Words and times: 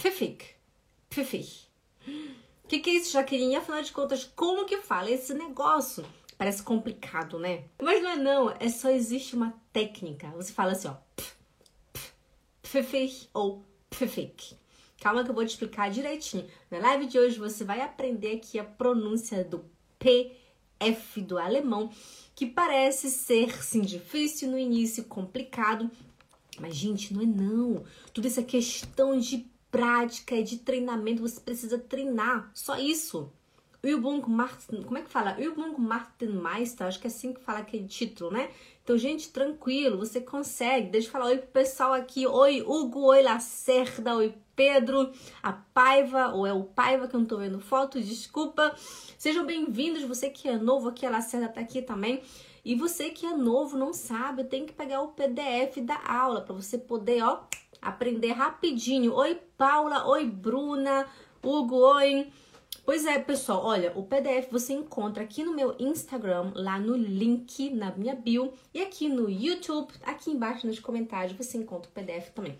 pfiffig, 0.00 0.42
pfiffig. 1.10 1.68
O 2.64 2.68
que, 2.68 2.78
que 2.78 2.88
é 2.88 2.94
isso, 2.94 3.12
Jaqueline? 3.12 3.56
Afinal 3.56 3.82
de 3.82 3.92
contas, 3.92 4.24
como 4.24 4.64
que 4.64 4.78
fala 4.78 5.10
esse 5.10 5.34
negócio? 5.34 6.06
Parece 6.38 6.62
complicado, 6.62 7.38
né? 7.38 7.64
Mas 7.80 8.02
não 8.02 8.10
é 8.10 8.16
não, 8.16 8.50
é 8.58 8.70
só 8.70 8.88
existe 8.88 9.36
uma 9.36 9.52
técnica. 9.74 10.28
Você 10.30 10.52
fala 10.52 10.72
assim, 10.72 10.88
ó, 10.88 10.94
pfiffig 12.62 13.28
ou 13.34 13.62
pfiffig. 13.90 14.56
Calma 15.02 15.22
que 15.22 15.30
eu 15.30 15.34
vou 15.34 15.44
te 15.44 15.50
explicar 15.50 15.90
direitinho. 15.90 16.48
Na 16.70 16.78
live 16.78 17.06
de 17.06 17.18
hoje 17.18 17.38
você 17.38 17.62
vai 17.62 17.82
aprender 17.82 18.36
aqui 18.36 18.58
a 18.58 18.64
pronúncia 18.64 19.44
do 19.44 19.62
PF 19.98 21.20
do 21.20 21.36
alemão, 21.36 21.90
que 22.34 22.46
parece 22.46 23.10
ser 23.10 23.62
sim 23.62 23.82
difícil 23.82 24.50
no 24.50 24.58
início, 24.58 25.04
complicado, 25.04 25.90
mas 26.58 26.74
gente, 26.74 27.12
não 27.12 27.20
é 27.20 27.26
não. 27.26 27.84
Tudo 28.14 28.28
isso 28.28 28.40
é 28.40 28.44
questão 28.44 29.18
de 29.18 29.50
prática, 29.70 30.34
é 30.34 30.42
de 30.42 30.58
treinamento, 30.58 31.22
você 31.22 31.40
precisa 31.40 31.78
treinar, 31.78 32.50
só 32.54 32.78
isso. 32.78 33.32
Übung 33.82 34.20
macht, 34.28 34.66
como 34.84 34.98
é 34.98 35.02
que 35.02 35.08
fala? 35.08 35.40
Übung 35.40 35.74
macht 35.78 36.12
den 36.18 36.32
Meister, 36.32 36.86
acho 36.86 37.00
que 37.00 37.06
é 37.06 37.10
assim 37.10 37.32
que 37.32 37.40
fala 37.40 37.60
aquele 37.60 37.86
título, 37.88 38.30
né? 38.30 38.50
Então, 38.82 38.98
gente, 38.98 39.30
tranquilo, 39.30 39.96
você 39.96 40.20
consegue. 40.20 40.90
Deixa 40.90 41.08
eu 41.08 41.12
falar 41.12 41.26
oi 41.26 41.38
pro 41.38 41.48
pessoal 41.48 41.94
aqui. 41.94 42.26
Oi, 42.26 42.60
Hugo, 42.60 43.00
oi, 43.06 43.22
Lacerda, 43.22 44.16
oi, 44.16 44.34
Pedro, 44.54 45.10
a 45.42 45.52
Paiva, 45.52 46.28
ou 46.34 46.46
é 46.46 46.52
o 46.52 46.64
Paiva 46.64 47.08
que 47.08 47.16
eu 47.16 47.20
não 47.20 47.26
tô 47.26 47.38
vendo 47.38 47.58
foto, 47.58 47.98
desculpa. 47.98 48.74
Sejam 49.16 49.46
bem-vindos, 49.46 50.02
você 50.02 50.28
que 50.28 50.46
é 50.46 50.58
novo 50.58 50.90
aqui, 50.90 51.06
a 51.06 51.10
Lacerda 51.10 51.48
tá 51.48 51.60
aqui 51.60 51.80
também. 51.80 52.22
E 52.62 52.74
você 52.74 53.08
que 53.08 53.24
é 53.24 53.34
novo, 53.34 53.78
não 53.78 53.94
sabe, 53.94 54.44
tem 54.44 54.66
que 54.66 54.74
pegar 54.74 55.00
o 55.00 55.12
PDF 55.12 55.78
da 55.82 55.98
aula 56.06 56.42
para 56.42 56.54
você 56.54 56.76
poder, 56.76 57.22
ó, 57.22 57.40
aprender 57.80 58.32
rapidinho. 58.32 59.14
Oi, 59.14 59.40
Paula, 59.56 60.06
oi, 60.06 60.26
Bruna, 60.26 61.06
Hugo, 61.42 61.76
oi. 61.76 62.30
Pois 62.84 63.06
é, 63.06 63.18
pessoal, 63.18 63.64
olha, 63.64 63.92
o 63.94 64.02
PDF 64.02 64.50
você 64.50 64.72
encontra 64.72 65.22
aqui 65.22 65.44
no 65.44 65.54
meu 65.54 65.76
Instagram, 65.78 66.52
lá 66.54 66.78
no 66.78 66.96
link 66.96 67.70
na 67.70 67.92
minha 67.92 68.14
bio, 68.14 68.52
e 68.74 68.80
aqui 68.82 69.08
no 69.08 69.30
YouTube, 69.30 69.92
aqui 70.02 70.30
embaixo 70.30 70.66
nos 70.66 70.80
comentários 70.80 71.36
você 71.36 71.58
encontra 71.58 71.90
o 71.90 71.92
PDF 71.92 72.30
também. 72.30 72.58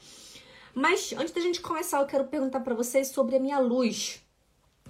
Mas 0.75 1.13
antes 1.15 1.33
da 1.33 1.41
gente 1.41 1.61
começar, 1.61 2.01
eu 2.01 2.07
quero 2.07 2.29
perguntar 2.29 2.61
para 2.61 2.75
vocês 2.75 3.09
sobre 3.09 3.37
a 3.37 3.41
minha 3.41 3.59
luz. 3.59 4.23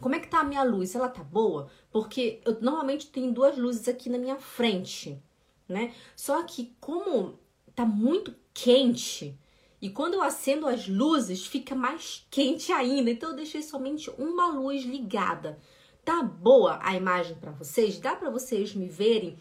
Como 0.00 0.14
é 0.14 0.18
que 0.18 0.28
tá 0.28 0.40
a 0.40 0.44
minha 0.44 0.62
luz? 0.62 0.94
Ela 0.94 1.08
tá 1.08 1.22
boa? 1.22 1.70
Porque 1.90 2.40
eu 2.44 2.60
normalmente 2.60 3.06
tenho 3.06 3.32
duas 3.32 3.56
luzes 3.56 3.88
aqui 3.88 4.10
na 4.10 4.18
minha 4.18 4.36
frente, 4.36 5.22
né? 5.68 5.94
Só 6.16 6.42
que 6.42 6.74
como 6.80 7.38
tá 7.74 7.84
muito 7.86 8.34
quente, 8.52 9.38
e 9.80 9.88
quando 9.88 10.14
eu 10.14 10.22
acendo 10.22 10.66
as 10.66 10.86
luzes, 10.86 11.46
fica 11.46 11.74
mais 11.74 12.26
quente 12.30 12.70
ainda. 12.72 13.10
Então 13.10 13.30
eu 13.30 13.36
deixei 13.36 13.62
somente 13.62 14.10
uma 14.18 14.48
luz 14.48 14.82
ligada. 14.84 15.58
Tá 16.04 16.22
boa 16.22 16.78
a 16.82 16.94
imagem 16.94 17.36
para 17.36 17.52
vocês? 17.52 17.98
Dá 17.98 18.14
para 18.14 18.30
vocês 18.30 18.74
me 18.74 18.88
verem 18.88 19.36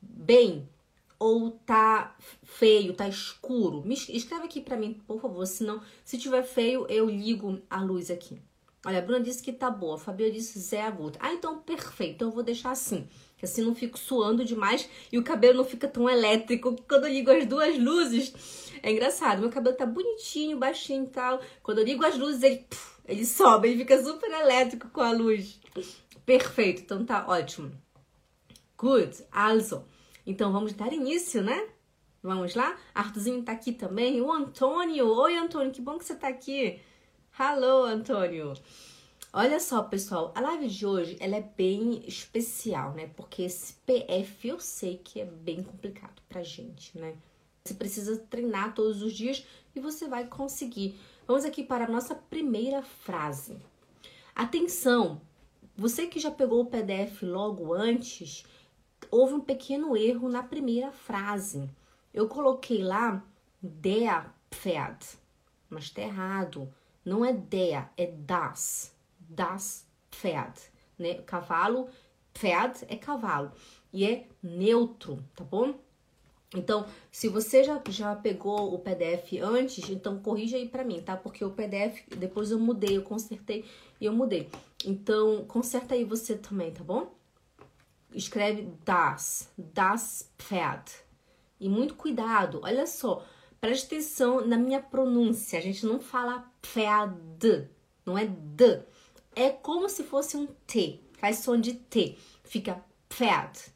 bem? 0.00 0.68
Ou 1.18 1.52
tá 1.52 2.16
feio, 2.42 2.92
tá 2.92 3.08
escuro? 3.08 3.82
Me 3.84 3.94
escreve 3.94 4.44
aqui 4.44 4.60
para 4.60 4.76
mim, 4.76 5.00
por 5.06 5.20
favor. 5.20 5.46
Senão, 5.46 5.80
se 6.04 6.18
tiver 6.18 6.42
feio, 6.42 6.86
eu 6.88 7.08
ligo 7.08 7.60
a 7.70 7.80
luz 7.80 8.10
aqui. 8.10 8.40
Olha, 8.86 8.98
a 8.98 9.02
Bruna 9.02 9.20
disse 9.20 9.42
que 9.42 9.52
tá 9.52 9.70
boa. 9.70 9.94
A 9.94 9.98
Fabiola 9.98 10.32
disse 10.32 10.58
Zé 10.58 10.82
Agudo. 10.82 11.18
Ah, 11.20 11.32
então 11.32 11.58
perfeito. 11.58 12.16
Então 12.16 12.28
eu 12.28 12.34
vou 12.34 12.42
deixar 12.42 12.72
assim. 12.72 13.08
Que 13.36 13.44
assim 13.44 13.62
não 13.62 13.74
fico 13.74 13.98
suando 13.98 14.44
demais 14.44 14.88
e 15.10 15.18
o 15.18 15.24
cabelo 15.24 15.58
não 15.58 15.64
fica 15.64 15.88
tão 15.88 16.08
elétrico. 16.08 16.76
Quando 16.88 17.06
eu 17.06 17.12
ligo 17.12 17.30
as 17.30 17.46
duas 17.46 17.78
luzes, 17.78 18.72
é 18.82 18.90
engraçado. 18.90 19.40
Meu 19.40 19.50
cabelo 19.50 19.76
tá 19.76 19.84
bonitinho, 19.84 20.58
baixinho 20.58 21.04
e 21.04 21.08
tal. 21.08 21.40
Quando 21.62 21.78
eu 21.78 21.84
ligo 21.84 22.04
as 22.04 22.16
luzes, 22.16 22.42
ele, 22.42 22.66
ele 23.06 23.26
sobe, 23.26 23.68
ele 23.68 23.78
fica 23.78 24.02
super 24.02 24.30
elétrico 24.30 24.88
com 24.88 25.00
a 25.00 25.10
luz. 25.10 25.60
Perfeito. 26.24 26.82
Então 26.82 27.04
tá 27.04 27.26
ótimo. 27.28 27.72
Good. 28.76 29.24
Also. 29.30 29.84
Então 30.26 30.52
vamos 30.52 30.72
dar 30.72 30.92
início, 30.92 31.42
né? 31.42 31.68
Vamos 32.22 32.54
lá? 32.54 32.76
Arthurzinho 32.94 33.42
tá 33.42 33.52
aqui 33.52 33.72
também. 33.72 34.20
O 34.22 34.32
Antônio. 34.32 35.06
Oi, 35.06 35.36
Antônio. 35.36 35.72
Que 35.72 35.82
bom 35.82 35.98
que 35.98 36.04
você 36.04 36.14
tá 36.14 36.28
aqui. 36.28 36.80
Hello, 37.38 37.82
Antônio! 37.82 38.54
Olha 39.36 39.58
só, 39.58 39.82
pessoal, 39.82 40.30
a 40.32 40.40
live 40.40 40.68
de 40.68 40.86
hoje 40.86 41.16
ela 41.18 41.34
é 41.34 41.40
bem 41.40 42.04
especial, 42.06 42.92
né? 42.92 43.10
Porque 43.16 43.42
esse 43.42 43.74
PF 43.84 44.46
eu 44.46 44.60
sei 44.60 44.96
que 44.96 45.20
é 45.20 45.24
bem 45.24 45.60
complicado 45.60 46.22
pra 46.28 46.44
gente, 46.44 46.96
né? 46.96 47.16
Você 47.64 47.74
precisa 47.74 48.16
treinar 48.16 48.76
todos 48.76 49.02
os 49.02 49.12
dias 49.12 49.44
e 49.74 49.80
você 49.80 50.06
vai 50.06 50.28
conseguir. 50.28 50.96
Vamos 51.26 51.44
aqui 51.44 51.64
para 51.64 51.86
a 51.86 51.90
nossa 51.90 52.14
primeira 52.14 52.80
frase. 52.80 53.56
Atenção! 54.36 55.20
Você 55.76 56.06
que 56.06 56.20
já 56.20 56.30
pegou 56.30 56.62
o 56.62 56.66
PDF 56.66 57.22
logo 57.22 57.74
antes, 57.74 58.46
houve 59.10 59.34
um 59.34 59.40
pequeno 59.40 59.96
erro 59.96 60.28
na 60.28 60.44
primeira 60.44 60.92
frase. 60.92 61.68
Eu 62.12 62.28
coloquei 62.28 62.84
lá 62.84 63.20
der 63.60 64.32
Pferd, 64.48 65.04
mas 65.68 65.90
tá 65.90 66.02
errado 66.02 66.72
não 67.04 67.24
é 67.24 67.32
der, 67.32 67.90
é 67.96 68.06
das. 68.06 68.93
Das 69.34 69.86
Pferd. 70.10 70.54
Né? 70.98 71.14
Cavalo, 71.22 71.88
Pferd 72.32 72.84
é 72.88 72.96
cavalo. 72.96 73.52
E 73.92 74.04
é 74.04 74.26
neutro, 74.42 75.24
tá 75.34 75.44
bom? 75.44 75.74
Então, 76.56 76.86
se 77.10 77.28
você 77.28 77.64
já, 77.64 77.82
já 77.88 78.14
pegou 78.14 78.72
o 78.72 78.78
PDF 78.78 79.40
antes, 79.42 79.88
então 79.90 80.20
corrija 80.20 80.56
aí 80.56 80.68
pra 80.68 80.84
mim, 80.84 81.00
tá? 81.02 81.16
Porque 81.16 81.44
o 81.44 81.50
PDF, 81.50 82.06
depois 82.16 82.50
eu 82.50 82.60
mudei, 82.60 82.96
eu 82.96 83.02
consertei 83.02 83.64
e 84.00 84.04
eu 84.04 84.12
mudei. 84.12 84.48
Então, 84.84 85.44
conserta 85.46 85.94
aí 85.94 86.04
você 86.04 86.36
também, 86.36 86.72
tá 86.72 86.84
bom? 86.84 87.12
Escreve 88.12 88.68
das, 88.84 89.50
das 89.58 90.30
Pferd. 90.38 90.84
E 91.58 91.68
muito 91.68 91.94
cuidado, 91.94 92.60
olha 92.62 92.86
só, 92.86 93.24
Preste 93.64 93.86
atenção 93.86 94.46
na 94.46 94.58
minha 94.58 94.78
pronúncia. 94.78 95.58
A 95.58 95.62
gente 95.62 95.86
não 95.86 95.98
fala 95.98 96.52
pferd, 96.60 97.66
não 98.04 98.18
é 98.18 98.26
d. 98.26 98.82
É 99.36 99.50
como 99.50 99.88
se 99.88 100.04
fosse 100.04 100.36
um 100.36 100.46
T. 100.46 101.00
Faz 101.18 101.38
som 101.38 101.60
de 101.60 101.74
T. 101.74 102.18
Fica 102.44 102.84
pferd. 103.08 103.72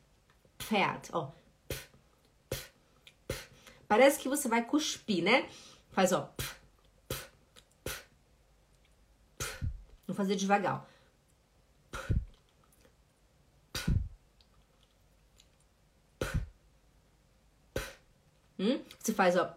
Pferd, 0.59 1.09
ó. 1.13 1.31
Parece 3.87 4.19
que 4.19 4.29
você 4.29 4.49
vai 4.49 4.65
cuspir, 4.65 5.23
né? 5.25 5.49
Faz, 5.91 6.13
ó. 6.13 6.33
Vou 10.07 10.15
fazer 10.15 10.37
devagar. 10.37 10.87
Hum? 18.59 18.83
Você 18.99 19.13
faz, 19.13 19.37
ó. 19.37 19.55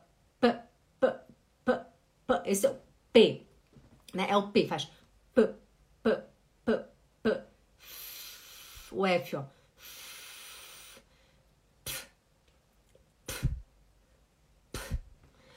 Esse 2.45 2.65
é 2.65 2.69
o 2.69 2.81
P, 3.11 3.45
né? 4.13 4.27
É 4.29 4.37
o 4.37 4.51
P, 4.51 4.67
faz 4.67 4.89
P, 5.33 5.53
P, 6.03 6.23
P, 6.65 6.85
P. 7.23 7.43
O 8.91 9.05
F, 9.05 9.35
ó. 9.37 9.43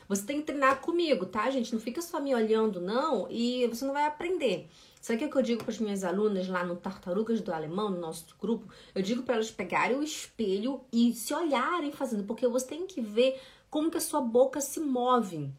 Você 0.07 0.23
tem 0.23 0.41
que 0.41 0.47
treinar 0.47 0.81
comigo, 0.81 1.27
tá, 1.27 1.51
gente? 1.51 1.73
Não 1.73 1.81
fica 1.81 2.03
só 2.03 2.21
me 2.21 2.35
olhando, 2.35 2.81
não, 2.81 3.27
e 3.31 3.67
você 3.67 3.85
não 3.85 3.95
vai 3.95 4.07
aprender. 4.07 4.69
Sabe 5.01 5.25
o 5.25 5.31
que 5.31 5.37
eu 5.37 5.43
digo 5.43 5.65
para 5.65 5.73
as 5.73 5.79
minhas 5.79 6.05
alunas 6.05 6.49
lá 6.49 6.65
no 6.65 6.77
Tartarugas 6.77 7.41
do 7.41 7.53
Alemão, 7.53 7.91
no 7.91 8.01
nosso 8.01 8.27
grupo? 8.41 8.73
Eu 8.95 9.03
digo 9.03 9.23
para 9.23 9.35
elas 9.35 9.51
pegarem 9.51 9.97
o 9.97 10.03
espelho 10.03 10.83
e 10.93 11.13
se 11.13 11.35
olharem 11.35 11.91
fazendo, 11.93 12.25
porque 12.25 12.47
você 12.47 12.69
tem 12.69 12.87
que 12.87 13.01
ver 13.01 13.41
como 13.69 13.91
que 13.91 13.99
a 13.99 14.01
sua 14.01 14.21
boca 14.21 14.61
se 14.61 14.79
move. 14.81 15.51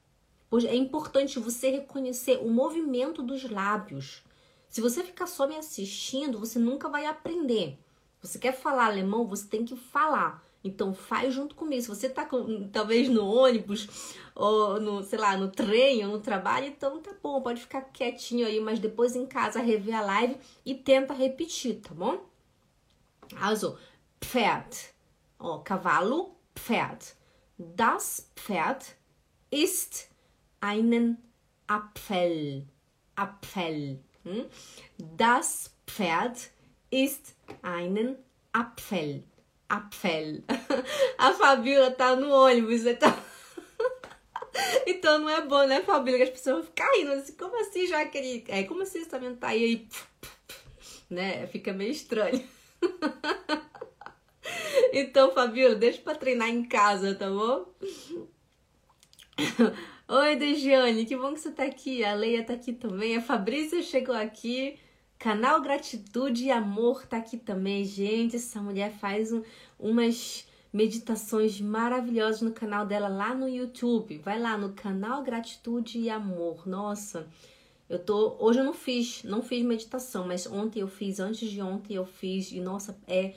Pois 0.50 0.64
é 0.64 0.76
importante 0.76 1.38
você 1.38 1.70
reconhecer 1.70 2.40
o 2.42 2.50
movimento 2.50 3.22
dos 3.22 3.50
lábios. 3.50 4.24
Se 4.76 4.82
você 4.82 5.06
ficar 5.06 5.26
só 5.26 5.48
me 5.48 5.56
assistindo, 5.56 6.38
você 6.38 6.60
nunca 6.60 6.90
vai 6.90 7.06
aprender. 7.06 7.80
Você 8.22 8.38
quer 8.38 8.52
falar 8.52 8.88
alemão, 8.88 9.26
você 9.26 9.48
tem 9.48 9.64
que 9.64 9.74
falar. 9.74 10.46
Então 10.62 10.94
faz 10.94 11.34
junto 11.34 11.56
comigo. 11.56 11.82
Se 11.82 11.88
você 11.88 12.10
tá 12.10 12.26
com, 12.26 12.68
talvez 12.68 13.08
no 13.08 13.26
ônibus 13.26 13.88
ou 14.36 14.78
no, 14.82 15.02
sei 15.02 15.18
lá, 15.18 15.38
no 15.38 15.50
trem 15.50 16.06
ou 16.06 16.12
no 16.12 16.20
trabalho, 16.20 16.66
então 16.66 17.02
tá 17.02 17.16
bom, 17.24 17.42
pode 17.42 17.62
ficar 17.62 17.84
quietinho 17.84 18.46
aí, 18.46 18.60
mas 18.60 18.78
depois 18.78 19.16
em 19.16 19.26
casa 19.26 19.62
rever 19.62 19.96
a 19.96 20.02
live 20.02 20.38
e 20.66 20.76
tenta 20.76 21.14
repetir, 21.14 21.80
tá 21.80 21.94
bom? 21.94 22.26
Also, 23.40 23.80
Pferd. 24.20 24.76
Ó, 25.40 25.60
cavalo, 25.60 26.36
Pferd. 26.54 27.14
Das 27.58 28.30
Pferd 28.36 28.84
ist 29.50 30.10
einen 30.60 31.18
Apfel. 31.66 32.68
Apfel. 33.16 34.04
Das 34.98 35.72
Pferd 35.86 36.50
ist 36.92 37.36
einen 37.62 38.18
Apfel. 38.54 39.24
Apfel. 39.70 40.44
A 41.18 41.34
Fabiola 41.34 41.92
tá 41.92 42.16
no 42.16 42.32
ônibus, 42.32 42.86
então. 42.86 43.14
então 44.88 45.20
não 45.20 45.30
é 45.30 45.42
bom, 45.42 45.66
né, 45.66 45.82
Fabíola? 45.82 46.18
Que 46.18 46.24
as 46.24 46.30
pessoas 46.30 46.58
vão 46.58 46.66
ficar 46.66 46.90
rindo 46.94 47.12
assim, 47.12 47.34
como 47.34 47.60
assim, 47.60 47.88
Jaqueline? 47.88 48.46
É, 48.48 48.64
como 48.64 48.82
assim 48.82 49.04
você 49.04 49.10
também 49.10 49.36
tá 49.36 49.50
aí, 49.50 49.64
aí, 49.64 49.88
né? 51.10 51.48
Fica 51.48 51.74
meio 51.74 51.92
estranho. 51.92 52.48
então, 54.94 55.34
Fabíola, 55.34 55.76
deixa 55.76 56.02
pra 56.02 56.16
treinar 56.16 56.50
em 56.50 56.64
casa, 56.64 57.16
tá 57.16 57.30
bom? 57.30 57.66
Oi, 60.08 60.36
Dejiane, 60.36 61.04
que 61.04 61.18
bom 61.18 61.34
que 61.34 61.40
você 61.40 61.50
tá 61.50 61.64
aqui. 61.64 62.06
A 62.06 62.14
Leia 62.14 62.44
tá 62.44 62.54
aqui 62.54 62.72
também. 62.72 63.18
A 63.18 63.22
Fabrícia 63.22 63.82
chegou 63.82 64.14
aqui. 64.16 64.78
Canal 65.18 65.60
Gratitude 65.62 66.44
e 66.46 66.52
Amor 66.52 67.08
tá 67.08 67.18
aqui 67.18 67.38
também. 67.38 67.84
Gente, 67.84 68.36
essa 68.36 68.62
mulher 68.62 68.92
faz 69.00 69.34
um, 69.34 69.42
umas 69.80 70.48
meditações 70.72 71.60
maravilhosas 71.60 72.44
no 72.44 72.52
canal 72.52 72.86
dela 72.86 73.08
lá 73.08 73.34
no 73.34 73.50
YouTube. 73.50 74.20
Vai 74.20 74.40
lá 74.40 74.56
no 74.56 74.74
canal 74.74 75.24
Gratitude 75.24 75.98
e 75.98 76.08
Amor. 76.08 76.68
Nossa, 76.68 77.28
eu 77.90 77.98
tô. 77.98 78.38
Hoje 78.40 78.60
eu 78.60 78.64
não 78.64 78.74
fiz, 78.74 79.24
não 79.24 79.42
fiz 79.42 79.66
meditação, 79.66 80.28
mas 80.28 80.46
ontem 80.46 80.82
eu 80.82 80.88
fiz, 80.88 81.20
antes 81.20 81.50
de 81.50 81.64
ontem 81.64 81.96
eu 81.96 82.06
fiz, 82.06 82.52
e 82.52 82.60
nossa, 82.60 82.96
é 83.08 83.34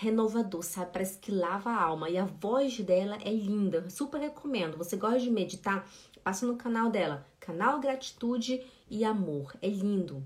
renovador, 0.00 0.62
sabe? 0.62 0.92
Parece 0.92 1.18
que 1.18 1.30
lava 1.30 1.70
a 1.70 1.82
alma. 1.82 2.10
E 2.10 2.18
a 2.18 2.24
voz 2.24 2.78
dela 2.80 3.16
é 3.24 3.32
linda. 3.32 3.88
Super 3.88 4.20
recomendo. 4.20 4.76
Você 4.76 4.96
gosta 4.96 5.20
de 5.20 5.30
meditar? 5.30 5.88
Passa 6.22 6.46
no 6.46 6.56
canal 6.56 6.90
dela. 6.90 7.26
Canal 7.38 7.80
Gratitude 7.80 8.64
e 8.90 9.04
Amor. 9.04 9.54
É 9.60 9.68
lindo. 9.68 10.22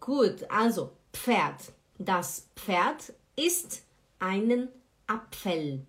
Gut, 0.00 0.44
also 0.48 0.92
Pferd. 1.12 1.72
Das 1.98 2.48
Pferd 2.56 3.12
ist 3.36 3.84
einen 4.18 4.68
Apfel. 5.06 5.86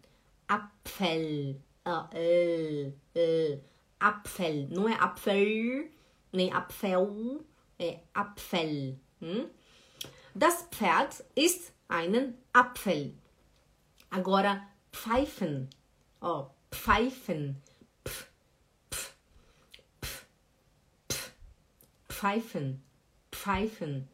Apfel. 0.48 1.56
Äh, 2.14 2.92
äh, 3.16 3.60
Apfel. 4.00 4.68
Não 4.70 4.90
é 4.90 4.94
Apfel, 4.96 5.90
nem 6.34 6.52
Apfel, 6.52 7.46
é 7.80 8.00
Apfel. 8.14 8.98
Hm? 9.22 9.50
Das 10.34 10.68
Pferd 10.72 11.24
ist 11.36 11.72
einen 11.92 12.38
Apfel. 12.54 13.14
Agora, 14.10 14.68
pfeifen. 14.92 15.70
Oh, 16.22 16.48
pfeifen. 16.70 17.62
Pf, 18.04 18.28
pf, 18.90 19.14
pf, 20.00 20.26
pf, 21.08 21.32
pfeifen. 22.08 22.82
Pfeifen. 23.30 24.08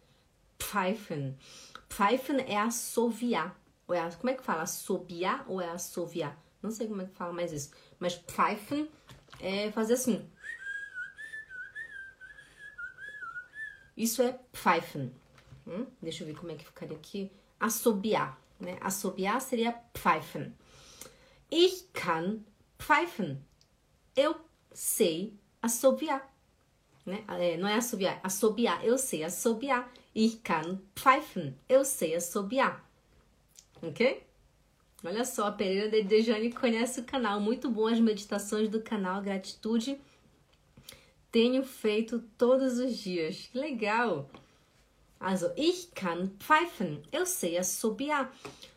Pfeifen. 0.57 1.38
Pfeifen 1.88 2.39
é 2.41 2.57
assoviar. 2.57 3.56
Ou 3.88 3.95
é, 3.95 4.12
como 4.12 4.30
é 4.30 4.33
que 4.33 4.44
fala? 4.44 4.63
Assobiar 4.63 5.45
ou 5.47 5.62
é 5.62 5.69
assoviar? 5.69 6.38
Não 6.62 6.71
sei 6.71 6.88
como 6.88 7.01
é 7.01 7.06
que 7.06 7.15
fala 7.15 7.31
mais 7.31 7.53
isso. 7.53 7.71
Mas 8.00 8.15
pfeifen 8.15 8.89
é 9.39 9.71
fazer 9.71 9.94
assim. 9.94 10.27
Isso 13.95 14.21
é 14.21 14.33
pfeifen. 14.51 15.13
Hum? 15.65 15.85
Deixa 16.01 16.23
eu 16.23 16.27
ver 16.27 16.35
como 16.35 16.51
é 16.51 16.56
que 16.56 16.65
ficaria 16.65 16.97
aqui. 16.97 17.31
Assobiar. 17.59 18.39
Né? 18.59 18.77
Assobiar 18.81 19.39
seria 19.42 19.71
pfeifen. 19.94 20.54
Ich 21.51 21.89
kann 21.94 22.45
pfeifen. 22.77 23.44
Eu 24.15 24.36
sei 24.74 25.33
assobiar. 25.62 26.33
Né? 27.06 27.24
É, 27.27 27.57
não 27.57 27.68
é 27.68 27.75
assobiar, 27.75 28.19
assobiar. 28.24 28.83
Eu 28.83 28.98
sei 28.98 29.24
assobiar. 29.24 29.92
Ich 30.13 30.38
kann 30.44 30.80
pfeifen. 30.95 31.56
Eu 31.69 31.86
sei 31.86 32.15
assobiar. 32.15 32.83
Ok? 33.81 34.24
Olha 35.04 35.24
só, 35.24 35.48
a 35.48 35.51
Pereira 35.51 35.89
de 35.89 36.01
Dejane 36.01 36.51
conhece 36.51 37.00
o 37.00 37.04
canal. 37.06 37.39
Muito 37.39 37.69
bom 37.69 37.88
as 37.88 38.00
meditações 38.00 38.68
do 38.68 38.81
canal 38.81 39.21
Gratitude. 39.21 40.00
Tenho 41.31 41.63
feito 41.63 42.19
todos 42.38 42.80
os 42.80 42.98
dias. 42.98 43.50
Legal! 43.54 44.30
Also, 45.19 45.51
ich 45.55 45.91
kann 45.93 46.37
pfeifen. 46.37 47.03
Eu 47.11 47.25
sei 47.25 47.57
assobiar. 47.57 48.31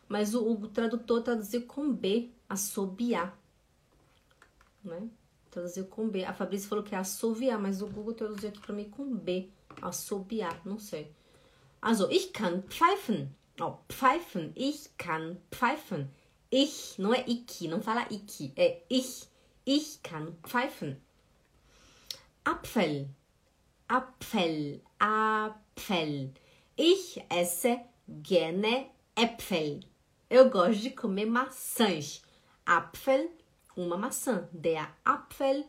Mas 0.07 0.33
o, 0.33 0.51
o 0.51 0.67
tradutor 0.67 1.21
traduziu 1.21 1.61
com 1.63 1.93
B, 1.93 2.31
assobiar. 2.49 3.37
Né? 4.83 5.07
Traduziu 5.49 5.85
com 5.85 6.09
B. 6.09 6.25
A 6.25 6.33
Fabrícia 6.33 6.67
falou 6.67 6.83
que 6.83 6.95
é 6.95 6.97
assoviar, 6.97 7.59
mas 7.59 7.81
o 7.81 7.87
Google 7.87 8.13
traduziu 8.13 8.49
aqui 8.49 8.59
para 8.59 8.75
mim 8.75 8.89
com 8.89 9.15
B. 9.15 9.49
Assobiar, 9.81 10.61
não 10.65 10.79
sei. 10.79 11.11
Also, 11.81 12.09
ich 12.11 12.31
kann 12.33 12.61
pfeifen. 12.63 13.35
Oh, 13.59 13.77
pfeifen. 13.87 14.51
Ich 14.55 14.89
kann 14.97 15.37
pfeifen. 15.49 16.09
Ich, 16.51 16.99
não 16.99 17.13
é 17.13 17.23
ich, 17.27 17.67
não 17.69 17.81
fala 17.81 18.05
ich, 18.09 18.51
é 18.57 18.83
ich. 18.89 19.27
Ich 19.65 20.01
kann 20.03 20.33
pfeifen. 20.43 20.97
Apfel. 22.43 23.07
Apfel. 23.87 24.81
Apfel. 24.99 25.70
Ich 26.77 27.23
esse 27.29 27.79
gerne 28.07 28.87
Äpfel. 29.15 29.81
Eu 30.29 30.49
gosto 30.49 30.81
de 30.81 30.91
comer 30.91 31.25
maçãs. 31.25 32.21
Apfel 32.65 33.31
uma 33.75 33.97
maçã. 33.97 34.47
Der 34.51 34.95
Apfel, 35.03 35.65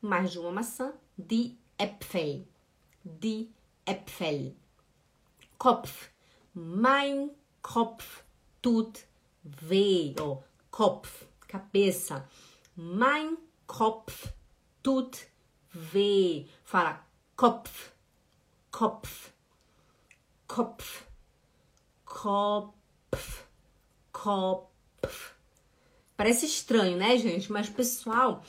mais 0.00 0.32
de 0.32 0.38
uma 0.38 0.52
maçã. 0.52 0.92
Die 1.18 1.58
Äpfel. 1.78 2.46
Die 3.04 3.50
Äpfel. 3.86 4.56
Kopf. 5.58 6.10
Mein 6.54 7.30
Kopf 7.60 8.24
tut 8.60 9.06
weh. 9.44 10.14
Oh, 10.20 10.42
Kopf, 10.70 11.26
cabeça. 11.46 12.28
Mein 12.76 13.36
Kopf 13.66 14.32
tut 14.82 15.26
weh. 15.72 16.46
Fala 16.64 17.04
Kopf, 17.36 17.92
Kopf, 18.70 19.31
Kopf, 20.54 21.06
Kopf, 22.04 23.44
Kopf. 24.12 25.34
Parece 26.14 26.44
estranho, 26.44 26.98
né, 26.98 27.16
gente? 27.16 27.50
Mas, 27.50 27.70
pessoal, 27.70 28.42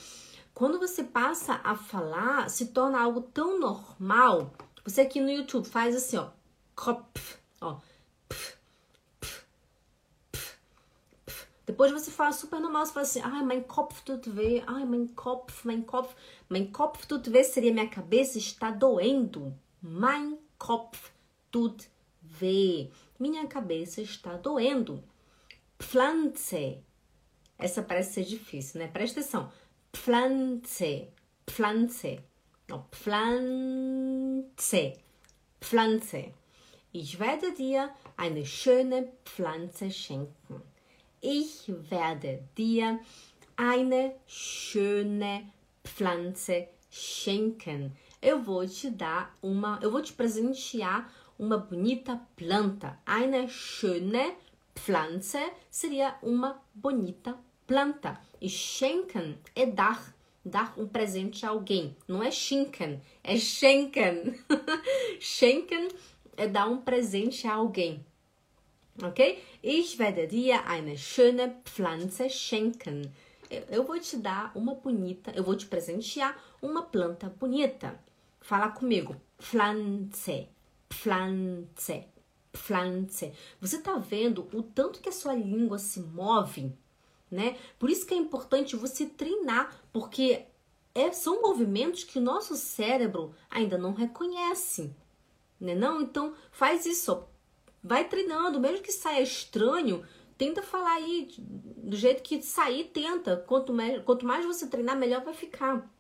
quando 0.54 0.78
você 0.78 1.02
passa 1.02 1.62
a 1.64 1.78
falar, 1.78 2.50
se 2.50 2.74
torna 2.74 3.00
algo 3.00 3.22
tão 3.22 3.58
normal. 3.58 4.52
Você 4.84 5.00
aqui 5.00 5.22
no 5.22 5.30
YouTube 5.30 5.66
faz 5.66 5.96
assim, 5.96 6.18
ó. 6.18 6.32
Kopf, 6.76 7.38
ó. 7.62 7.80
Depois 11.66 11.90
você 11.94 12.12
fala 12.12 12.34
super 12.34 12.60
normal, 12.60 12.86
você 12.86 12.92
fala 12.92 13.06
assim, 13.06 13.22
ai, 13.22 13.44
mein 13.44 13.64
Kopf 13.64 14.02
tut 14.02 14.30
weh, 14.30 14.62
ai, 14.68 14.84
mein 14.84 15.08
Kopf, 15.08 15.64
mein 15.64 15.84
Kopf. 15.84 16.14
Mein 16.50 16.70
Kopf 16.70 17.06
tut 17.06 17.30
weh 17.30 17.46
seria 17.46 17.72
minha 17.72 17.88
cabeça 17.88 18.38
está 18.38 18.72
doendo. 18.72 19.58
Mein 19.82 20.38
Kopf 20.58 21.14
tut 21.50 21.93
weh. 22.44 22.90
Minha 23.20 23.48
cabeça 23.48 24.02
está 24.02 24.38
doendo. 24.38 25.04
Pflanze 25.78 26.84
essa 27.64 27.82
parece 27.82 28.14
ser 28.16 28.24
difícil, 28.26 28.82
né? 28.82 28.88
Presta 28.88 29.22
atenção. 29.22 29.52
Pflanze. 29.92 31.08
Pflanze. 31.46 32.20
Não, 32.68 32.84
Pflanze. 32.92 34.44
Pflanze. 35.62 36.34
Ich 36.94 37.20
werde 37.20 37.54
dir 37.54 37.90
eine 38.18 38.46
schöne 38.46 39.14
Pflanze 39.24 39.90
schenken. 39.90 40.62
Ich 41.22 41.72
werde 41.90 42.44
dir 42.56 43.00
eine 43.56 44.16
schöne 44.28 45.50
Pflanze 45.84 46.68
schenken. 46.90 47.94
Eu 48.22 48.42
vou 48.42 48.68
te 48.68 48.90
dar 48.92 49.36
uma, 49.42 49.80
eu 49.82 49.90
vou 49.90 50.02
te 50.02 50.14
presentear 50.14 51.10
uma 51.44 51.58
bonita 51.58 52.22
planta. 52.38 53.00
Eine 53.06 53.50
schöne 53.50 54.34
Pflanze 54.74 55.52
seria 55.70 56.18
uma 56.22 56.62
bonita 56.74 57.38
planta. 57.68 58.18
E 58.40 58.48
schenken 58.48 59.38
é 59.54 59.66
dar, 59.66 60.16
dar 60.44 60.74
um 60.78 60.88
presente 60.88 61.46
a 61.46 61.50
alguém. 61.50 61.96
Não 62.08 62.24
é 62.24 62.32
schinken, 62.32 63.02
é 63.22 63.38
schenken. 63.38 64.40
schenken 65.20 65.90
é 66.38 66.48
dar 66.48 66.70
um 66.70 66.78
presente 66.78 67.46
a 67.46 67.56
alguém. 67.56 68.06
Ok? 69.02 69.44
Ich 69.62 69.98
werde 70.00 70.28
dir 70.28 70.66
eine 70.66 70.98
schöne 70.98 71.62
Pflanze 71.66 72.30
schenken. 72.30 73.12
Eu 73.70 73.84
vou 73.84 74.00
te 74.00 74.18
dar 74.18 74.52
uma 74.56 74.76
bonita, 74.76 75.32
eu 75.36 75.44
vou 75.44 75.56
te 75.56 75.66
presentear 75.66 76.36
uma 76.62 76.84
planta 76.84 77.30
bonita. 77.30 78.00
Fala 78.40 78.70
comigo. 78.70 79.16
Pflanze, 79.38 80.48
Pflanze. 80.94 82.06
Pflanze. 82.52 83.34
Você 83.60 83.80
tá 83.80 83.98
vendo 83.98 84.48
o 84.54 84.62
tanto 84.62 85.02
que 85.02 85.10
a 85.10 85.12
sua 85.12 85.34
língua 85.34 85.80
se 85.80 86.00
move, 86.00 86.72
né? 87.30 87.58
Por 87.80 87.90
isso 87.90 88.06
que 88.06 88.14
é 88.14 88.18
importante 88.18 88.76
você 88.76 89.08
treinar, 89.08 89.76
porque 89.92 90.46
é, 90.94 91.12
são 91.12 91.42
movimentos 91.42 92.04
que 92.04 92.20
o 92.20 92.22
nosso 92.22 92.56
cérebro 92.56 93.34
ainda 93.50 93.78
não 93.78 93.94
reconhece, 93.94 94.96
né? 95.60 95.74
Não, 95.74 96.00
então 96.02 96.36
faz 96.52 96.86
isso, 96.86 97.24
vai 97.84 98.08
treinando, 98.08 98.60
mesmo 98.60 98.84
que 98.84 98.92
saia 98.92 99.22
estranho, 99.22 100.06
tenta 100.38 100.62
falar 100.62 100.94
aí 100.94 101.34
do 101.38 101.96
jeito 101.96 102.22
que 102.22 102.42
sair, 102.44 102.86
tenta. 102.86 103.36
Quanto 103.48 103.74
mais, 103.74 104.04
quanto 104.04 104.26
mais 104.26 104.46
você 104.46 104.68
treinar, 104.68 104.96
melhor 104.96 105.24
vai 105.24 105.34
ficar. 105.34 105.92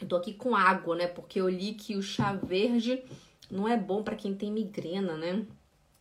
Eu 0.00 0.06
tô 0.06 0.14
aqui 0.14 0.32
com 0.32 0.54
água, 0.54 0.94
né? 0.94 1.08
Porque 1.08 1.40
eu 1.40 1.48
li 1.48 1.74
que 1.74 1.96
o 1.96 2.02
chá 2.02 2.32
verde 2.34 3.02
não 3.50 3.68
é 3.68 3.76
bom 3.76 4.02
para 4.02 4.16
quem 4.16 4.34
tem 4.34 4.52
migrena, 4.52 5.16
né? 5.16 5.46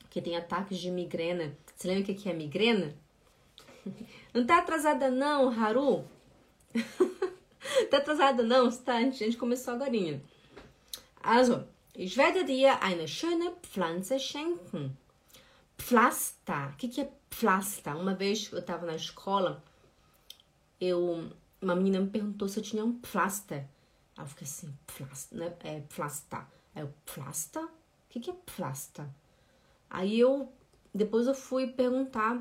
Que 0.10 0.22
tem 0.22 0.36
ataques 0.36 0.77
de 0.77 0.92
migrena. 0.92 1.56
Você 1.75 1.88
lembra 1.88 2.12
o 2.12 2.16
que 2.16 2.30
é 2.30 2.34
migrena? 2.34 2.96
Não 4.34 4.46
tá 4.46 4.60
atrasada 4.60 5.10
não, 5.10 5.50
Haru? 5.50 6.06
tá 7.89 7.98
atrasada 7.98 8.44
não, 8.44 8.70
tá? 8.72 8.98
A 8.98 9.10
gente 9.10 9.38
começou 9.38 9.74
agora. 9.74 10.22
Also, 11.24 11.68
ich 11.96 12.18
werde 12.18 12.44
dir 12.44 12.77
eine 12.82 13.08
schöne 13.08 13.51
Pflanze 13.62 14.20
schenken. 14.20 14.96
Pflaster. 15.77 16.72
O 16.74 16.77
que, 16.77 16.88
que 16.88 17.01
é 17.01 17.12
pflaster? 17.30 17.96
Uma 17.96 18.13
vez 18.13 18.51
eu 18.51 18.62
tava 18.62 18.86
na 18.86 18.96
escola, 18.96 19.63
eu, 20.80 21.30
uma 21.62 21.75
menina 21.75 22.00
me 22.00 22.10
perguntou 22.10 22.48
se 22.48 22.60
eu 22.60 22.63
tinha 22.63 22.84
um 22.84 23.00
pflaster. 23.00 23.66
Aí 24.16 24.24
eu 24.24 24.27
fiquei 24.27 24.48
assim, 24.48 24.74
pflaster, 24.86 25.38
né? 25.38 25.54
É 25.63 25.80
pflaster. 25.82 26.46
Aí 26.77 26.84
eu, 26.84 26.93
pflaster? 27.03 27.63
O 27.63 27.69
que, 28.07 28.19
que 28.19 28.29
é 28.29 28.34
pflaster? 28.34 29.07
Aí 29.89 30.19
eu, 30.19 30.53
depois 30.93 31.25
eu 31.25 31.34
fui 31.34 31.65
perguntar 31.65 32.39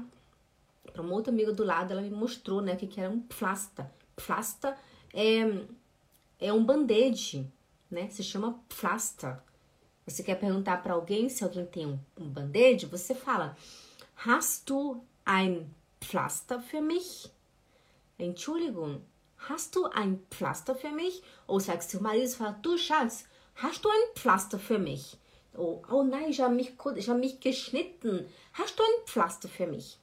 para 0.93 1.01
uma 1.01 1.15
outra 1.15 1.33
amiga 1.33 1.53
do 1.53 1.65
lado, 1.65 1.93
ela 1.93 2.03
me 2.03 2.11
mostrou, 2.11 2.61
né, 2.61 2.75
o 2.75 2.77
que, 2.77 2.87
que 2.87 3.01
era 3.01 3.11
um 3.11 3.21
pflaster. 3.21 3.87
Pflaster 4.15 4.77
é, 5.15 5.65
é 6.39 6.53
um 6.53 6.63
band-aid, 6.63 7.51
né? 7.91 8.11
Se 8.11 8.23
chama 8.23 8.61
pflaster. 8.69 9.39
Você 10.07 10.23
quer 10.23 10.35
perguntar 10.35 10.83
para 10.83 10.93
alguém 10.93 11.31
se 11.31 11.43
alguém 11.43 11.65
tem 11.65 11.87
um, 11.87 11.99
um 12.19 12.29
band-aid? 12.29 12.85
Você 12.87 13.15
fala: 13.15 13.57
Hast 14.27 14.69
du 14.69 15.03
ein 15.25 15.75
Pflaster 15.99 16.61
für 16.61 16.83
mich? 16.83 17.33
Entschuldigung, 18.19 19.01
hast 19.49 19.75
du 19.75 19.87
ein 19.87 20.21
Pflaster 20.31 20.75
für 20.75 20.93
mich? 20.93 21.23
Ou 21.47 21.59
se 21.59 21.73
seu 21.81 22.01
marido 22.03 22.29
fala: 22.29 22.53
Du 22.53 22.77
Schatz, 22.77 23.27
hast 23.57 23.85
du 23.85 23.89
ein 23.89 24.15
Pflaster 24.15 24.59
für 24.59 24.79
mich? 24.79 25.17
Ou, 25.57 25.83
oh 25.91 26.03
nein, 26.03 26.31
ich 26.31 26.41
habe 26.41 26.55
mich, 26.55 26.73
ich 26.97 27.09
habe 27.09 27.19
mich 27.19 27.41
geschnitten. 27.41 28.27
Hast 28.53 28.79
du 28.79 28.83
ein 28.83 29.07
Pflaster 29.07 29.49
für 29.49 29.67
mich? 29.67 29.99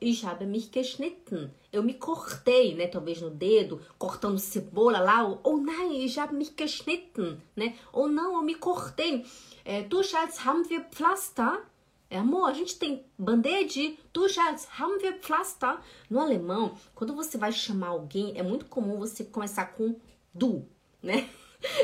Ich 0.00 0.24
habe 0.24 0.44
mich 0.44 0.72
geschnitten. 0.72 1.54
Eu 1.72 1.84
me 1.84 1.94
cortei, 1.94 2.74
né? 2.74 2.88
Talvez 2.88 3.20
no 3.20 3.30
dedo, 3.30 3.80
cortando 3.96 4.38
cebola 4.38 4.98
lá. 4.98 5.38
Oh 5.44 5.56
nein, 5.58 5.92
ich 5.92 6.18
habe 6.18 6.34
mich 6.34 6.56
geschnitten, 6.56 7.40
né? 7.54 7.74
Ou 7.92 8.08
não, 8.08 8.34
eu 8.34 8.42
me 8.42 8.56
cortei. 8.56 9.24
É, 9.64 9.82
du 9.82 10.02
Schatz, 10.02 10.44
haben 10.44 10.68
wir 10.68 10.80
Pflaster? 10.80 11.62
É, 12.10 12.18
amor, 12.18 12.48
a 12.48 12.54
gente 12.54 12.76
tem 12.76 13.04
band-aid? 13.16 13.98
Du 14.12 14.28
Schatz, 14.28 14.66
haben 14.80 15.00
wir 15.00 15.12
Pflaster? 15.20 15.78
No 16.10 16.18
alemão, 16.18 16.76
quando 16.94 17.14
você 17.14 17.38
vai 17.38 17.52
chamar 17.52 17.88
alguém, 17.88 18.36
é 18.36 18.42
muito 18.42 18.66
comum 18.66 18.98
você 18.98 19.24
começar 19.24 19.66
com 19.66 19.94
du, 20.34 20.66
né? 21.00 21.28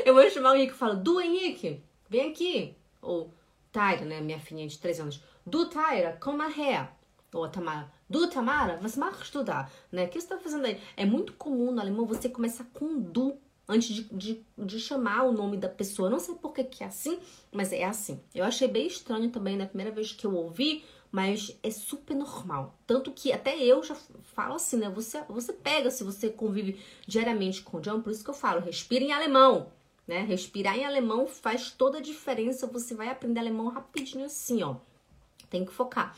Eu 0.05 0.13
vou 0.13 0.29
chamar 0.29 0.51
o 0.51 0.55
Henrique 0.55 0.73
e 0.73 0.77
falo, 0.77 0.95
du 0.95 1.19
Henrique, 1.19 1.81
vem 2.09 2.31
aqui. 2.31 2.75
Ou 3.01 3.31
Taira, 3.71 4.05
né? 4.05 4.21
Minha 4.21 4.39
filhinha 4.39 4.67
de 4.67 4.77
3 4.77 4.99
anos. 4.99 5.21
Du 5.45 5.65
Taira, 5.65 6.17
mal 6.25 6.49
her 6.49 6.89
ou 7.35 7.49
Tamara, 7.49 7.91
du 8.09 8.27
Tamara, 8.27 8.79
machst 8.97 9.33
du 9.33 9.43
da? 9.43 9.69
Né? 9.91 10.05
O 10.05 10.07
que 10.07 10.13
você 10.13 10.25
está 10.25 10.37
fazendo 10.37 10.65
aí? 10.65 10.79
É 10.95 11.05
muito 11.05 11.33
comum 11.33 11.71
no 11.71 11.81
alemão 11.81 12.05
você 12.05 12.29
começar 12.29 12.65
com 12.73 12.99
du 12.99 13.37
antes 13.67 13.93
de, 13.93 14.03
de, 14.05 14.45
de, 14.57 14.79
chamar 14.79 15.23
o 15.23 15.31
nome 15.31 15.57
da 15.57 15.67
pessoa. 15.67 16.09
Não 16.09 16.19
sei 16.19 16.35
por 16.35 16.53
que, 16.53 16.63
que 16.63 16.83
é 16.83 16.87
assim, 16.87 17.19
mas 17.51 17.73
é 17.73 17.83
assim. 17.83 18.21
Eu 18.33 18.45
achei 18.45 18.67
bem 18.67 18.87
estranho 18.87 19.29
também 19.29 19.57
na 19.57 19.65
primeira 19.65 19.91
vez 19.91 20.11
que 20.11 20.25
eu 20.25 20.35
ouvi, 20.35 20.83
mas 21.15 21.57
é 21.63 21.71
super 21.71 22.13
normal. 22.13 22.77
Tanto 22.85 23.09
que 23.09 23.31
até 23.31 23.57
eu 23.57 23.81
já 23.81 23.95
falo 24.33 24.55
assim, 24.55 24.75
né? 24.75 24.89
Você, 24.89 25.23
você 25.29 25.53
pega 25.53 25.89
se 25.89 26.03
você 26.03 26.29
convive 26.29 26.77
diariamente 27.07 27.61
com 27.61 27.77
o 27.77 27.79
John, 27.79 28.01
por 28.01 28.11
isso 28.11 28.21
que 28.21 28.29
eu 28.29 28.33
falo, 28.33 28.59
respira 28.59 29.01
em 29.01 29.13
alemão. 29.13 29.71
Né? 30.05 30.19
Respirar 30.23 30.77
em 30.77 30.83
alemão 30.83 31.25
faz 31.25 31.71
toda 31.71 31.99
a 31.99 32.01
diferença. 32.01 32.67
Você 32.67 32.93
vai 32.93 33.07
aprender 33.07 33.39
alemão 33.39 33.69
rapidinho 33.69 34.25
assim, 34.25 34.61
ó. 34.61 34.75
Tem 35.49 35.63
que 35.63 35.71
focar. 35.71 36.17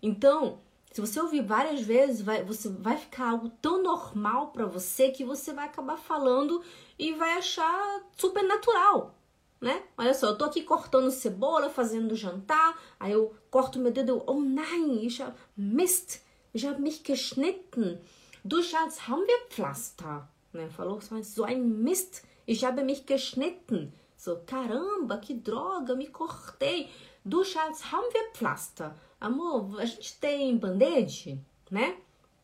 Então, 0.00 0.60
se 0.92 1.00
você 1.00 1.20
ouvir 1.20 1.42
várias 1.42 1.80
vezes, 1.80 2.22
vai, 2.22 2.44
você 2.44 2.68
vai 2.68 2.96
ficar 2.96 3.30
algo 3.30 3.48
tão 3.60 3.82
normal 3.82 4.52
para 4.52 4.66
você 4.66 5.10
que 5.10 5.24
você 5.24 5.52
vai 5.52 5.66
acabar 5.66 5.96
falando 5.96 6.62
e 6.96 7.12
vai 7.12 7.32
achar 7.32 8.04
super 8.16 8.44
natural, 8.44 9.17
né? 9.60 9.82
Olha 9.96 10.14
só, 10.14 10.28
eu 10.28 10.38
tô 10.38 10.44
aqui 10.44 10.62
cortando 10.62 11.10
cebola, 11.10 11.70
fazendo 11.70 12.14
jantar, 12.14 12.80
aí 12.98 13.12
eu 13.12 13.34
corto 13.50 13.78
meu 13.78 13.92
dedo, 13.92 14.22
oh 14.26 14.40
nein, 14.40 15.04
ich 15.04 15.20
hab 15.20 15.34
Mist, 15.56 16.20
ich 16.54 16.66
hab 16.66 16.80
mich 16.80 17.02
geschnitten. 17.02 17.98
Du 18.44 18.62
Schatz, 18.62 19.08
haben 19.08 19.26
wir 19.26 19.46
Pflaster? 19.48 20.28
Né? 20.52 20.68
Falou 20.70 21.00
so 21.00 21.44
ein 21.44 21.82
Mist, 21.82 22.22
ich 22.46 22.64
habe 22.64 22.82
mich 22.82 23.04
geschnitten. 23.04 23.92
So, 24.16 24.38
caramba, 24.46 25.18
que 25.18 25.34
droga, 25.34 25.94
me 25.94 26.08
cortei. 26.08 26.88
Du 27.24 27.44
Schatz, 27.44 27.92
haben 27.92 28.12
wir 28.12 28.32
Pflaster? 28.32 28.94
Amor, 29.20 29.78
a 29.78 29.84
gente 29.84 30.18
tem 30.18 30.56
band-aid, 30.56 31.40
né? 31.70 31.96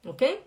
Ok? 0.04 0.42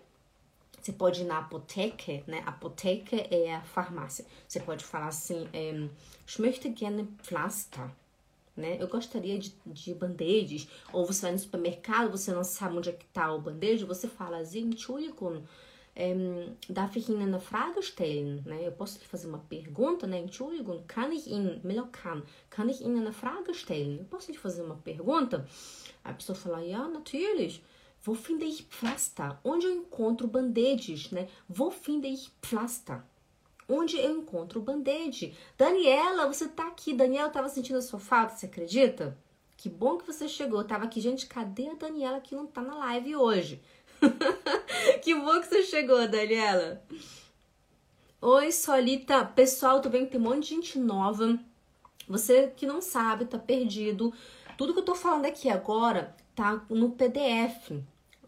Você 0.80 0.92
pode 0.92 1.22
ir 1.22 1.24
na 1.24 1.38
apoteca, 1.38 2.22
né? 2.26 2.42
Apoteca 2.46 3.16
é 3.16 3.54
a 3.54 3.60
farmácia. 3.62 4.24
Você 4.46 4.60
pode 4.60 4.84
falar 4.84 5.08
assim, 5.08 5.48
é, 5.52 5.88
ich 6.26 6.38
möchte 6.38 6.68
gerne 6.68 7.04
Pflaster, 7.22 7.90
né? 8.56 8.76
Eu 8.80 8.88
gostaria 8.88 9.38
de, 9.38 9.54
de 9.66 9.94
band-aids. 9.94 10.68
Ou 10.92 11.06
você 11.06 11.22
vai 11.22 11.32
no 11.32 11.38
supermercado, 11.38 12.10
você 12.10 12.32
não 12.32 12.44
sabe 12.44 12.76
onde 12.76 12.90
é 12.90 12.92
que 12.92 13.06
tá 13.06 13.32
o 13.32 13.40
band-aid, 13.40 13.84
você 13.84 14.08
fala 14.08 14.38
assim, 14.38 14.60
Entschuldigung, 14.60 15.42
ähm, 15.98 16.56
darf 16.68 16.96
ich 16.96 17.08
Ihnen 17.08 17.22
eine 17.22 17.40
Frage 17.40 17.82
stellen? 17.82 18.42
Né? 18.46 18.60
Eu 18.64 18.72
posso 18.72 18.98
lhe 19.00 19.04
fazer 19.04 19.26
uma 19.26 19.38
pergunta, 19.38 20.06
né? 20.06 20.20
Entschuldigung, 20.20 20.84
kann 20.86 21.12
ich 21.12 21.26
Ihnen, 21.26 21.60
melhor 21.64 21.88
kann, 21.90 22.22
kann 22.50 22.68
ich 22.68 22.80
Ihnen 22.80 22.98
eine 22.98 23.12
Frage 23.12 23.52
stellen? 23.52 23.98
Eu 23.98 24.04
posso 24.04 24.30
lhe 24.30 24.38
fazer 24.38 24.62
uma 24.62 24.76
pergunta? 24.76 25.44
A 26.04 26.12
pessoa 26.12 26.36
fala, 26.36 26.60
ja, 26.60 26.86
natürlich. 26.86 27.60
Wo 28.04 28.14
finde 28.14 28.44
ich 28.44 28.62
Pflaster? 28.62 29.38
Onde 29.44 29.66
eu 29.66 29.72
encontro 29.72 30.28
band-aids, 30.28 31.10
né? 31.10 31.28
Wo 31.48 31.70
finde 31.70 32.08
ich 32.08 32.30
Pflaster? 32.40 33.02
Onde 33.68 33.98
eu 33.98 34.18
encontro 34.18 34.62
band-aid? 34.62 35.36
Daniela, 35.56 36.26
você 36.26 36.48
tá 36.48 36.68
aqui. 36.68 36.94
Daniela 36.94 37.28
tava 37.28 37.48
sentindo 37.48 37.78
a 37.78 37.82
sua 37.82 37.98
falta, 37.98 38.34
você 38.34 38.46
acredita? 38.46 39.18
Que 39.56 39.68
bom 39.68 39.98
que 39.98 40.06
você 40.06 40.28
chegou. 40.28 40.62
tava 40.64 40.84
aqui, 40.84 41.00
gente, 41.00 41.26
cadê 41.26 41.68
a 41.68 41.74
Daniela 41.74 42.20
que 42.20 42.34
não 42.34 42.46
tá 42.46 42.62
na 42.62 42.76
live 42.76 43.16
hoje? 43.16 43.60
que 45.02 45.14
bom 45.14 45.40
que 45.40 45.48
você 45.48 45.62
chegou, 45.64 46.08
Daniela. 46.08 46.82
Oi, 48.22 48.52
Solita. 48.52 49.24
Pessoal, 49.24 49.82
tô 49.82 49.90
vendo 49.90 50.06
que 50.06 50.12
tem 50.12 50.20
um 50.20 50.24
monte 50.24 50.44
de 50.44 50.54
gente 50.54 50.78
nova. 50.78 51.38
Você 52.08 52.52
que 52.56 52.66
não 52.66 52.80
sabe, 52.80 53.26
tá 53.26 53.38
perdido. 53.38 54.14
Tudo 54.56 54.72
que 54.72 54.78
eu 54.78 54.84
tô 54.84 54.94
falando 54.94 55.26
aqui 55.26 55.50
agora 55.50 56.16
tá 56.38 56.64
no 56.70 56.92
PDF. 56.92 57.72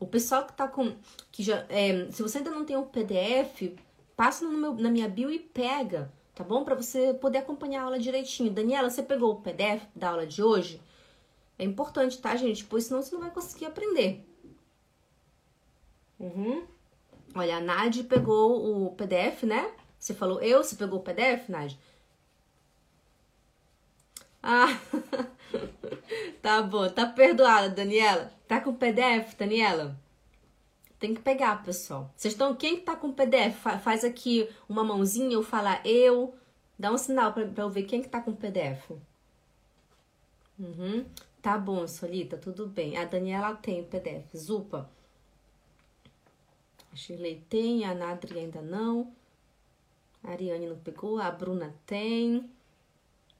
O 0.00 0.06
pessoal 0.06 0.44
que 0.44 0.52
tá 0.52 0.66
com. 0.66 0.96
Que 1.30 1.44
já, 1.44 1.64
é, 1.68 2.10
se 2.10 2.20
você 2.22 2.38
ainda 2.38 2.50
não 2.50 2.64
tem 2.64 2.76
o 2.76 2.86
PDF, 2.86 3.76
passa 4.16 4.44
no 4.44 4.58
meu, 4.58 4.74
na 4.74 4.90
minha 4.90 5.08
bio 5.08 5.30
e 5.30 5.38
pega, 5.38 6.12
tá 6.34 6.42
bom? 6.42 6.64
Para 6.64 6.74
você 6.74 7.14
poder 7.14 7.38
acompanhar 7.38 7.82
a 7.82 7.84
aula 7.84 8.00
direitinho. 8.00 8.50
Daniela, 8.50 8.90
você 8.90 9.00
pegou 9.00 9.32
o 9.32 9.40
PDF 9.40 9.84
da 9.94 10.10
aula 10.10 10.26
de 10.26 10.42
hoje? 10.42 10.82
É 11.56 11.64
importante, 11.64 12.18
tá, 12.18 12.34
gente? 12.34 12.64
Pois 12.64 12.84
senão 12.84 13.00
você 13.00 13.14
não 13.14 13.22
vai 13.22 13.30
conseguir 13.30 13.66
aprender. 13.66 14.26
Uhum. 16.18 16.64
Olha, 17.34 17.58
a 17.58 17.60
Nadi 17.60 18.02
pegou 18.02 18.86
o 18.86 18.90
PDF, 18.96 19.44
né? 19.44 19.70
Você 19.98 20.14
falou 20.14 20.40
eu, 20.40 20.64
você 20.64 20.74
pegou 20.74 20.98
o 20.98 21.02
PDF, 21.02 21.48
Nadi? 21.48 21.78
Ah, 24.42 24.80
tá 26.42 26.62
bom, 26.62 26.88
tá 26.88 27.06
perdoada, 27.06 27.68
Daniela. 27.68 28.32
Tá 28.46 28.60
com 28.60 28.74
PDF, 28.74 29.34
Daniela? 29.38 29.96
Tem 30.98 31.14
que 31.14 31.20
pegar, 31.20 31.62
pessoal. 31.62 32.12
Vocês 32.16 32.34
estão. 32.34 32.54
Quem 32.54 32.80
tá 32.80 32.94
com 32.94 33.12
PDF? 33.12 33.56
Faz 33.82 34.04
aqui 34.04 34.48
uma 34.68 34.84
mãozinha, 34.84 35.32
eu 35.32 35.42
falar 35.42 35.80
eu. 35.86 36.34
Dá 36.78 36.92
um 36.92 36.98
sinal 36.98 37.32
pra, 37.32 37.46
pra 37.46 37.64
eu 37.64 37.70
ver 37.70 37.84
quem 37.84 38.02
que 38.02 38.08
tá 38.08 38.20
com 38.20 38.34
PDF. 38.34 38.90
Uhum. 40.58 41.06
Tá 41.40 41.56
bom, 41.56 41.86
Solita, 41.88 42.36
tudo 42.36 42.66
bem. 42.66 42.98
A 42.98 43.04
Daniela 43.04 43.54
tem 43.54 43.80
o 43.80 43.84
PDF. 43.84 44.36
Zupa. 44.36 44.90
A 46.92 46.96
Shirley 46.96 47.42
tem, 47.48 47.84
a 47.84 47.94
Nadri 47.94 48.38
ainda 48.38 48.60
não. 48.60 49.12
A 50.22 50.32
Ariane 50.32 50.66
não 50.66 50.76
pegou, 50.76 51.18
a 51.18 51.30
Bruna 51.30 51.74
tem. 51.86 52.50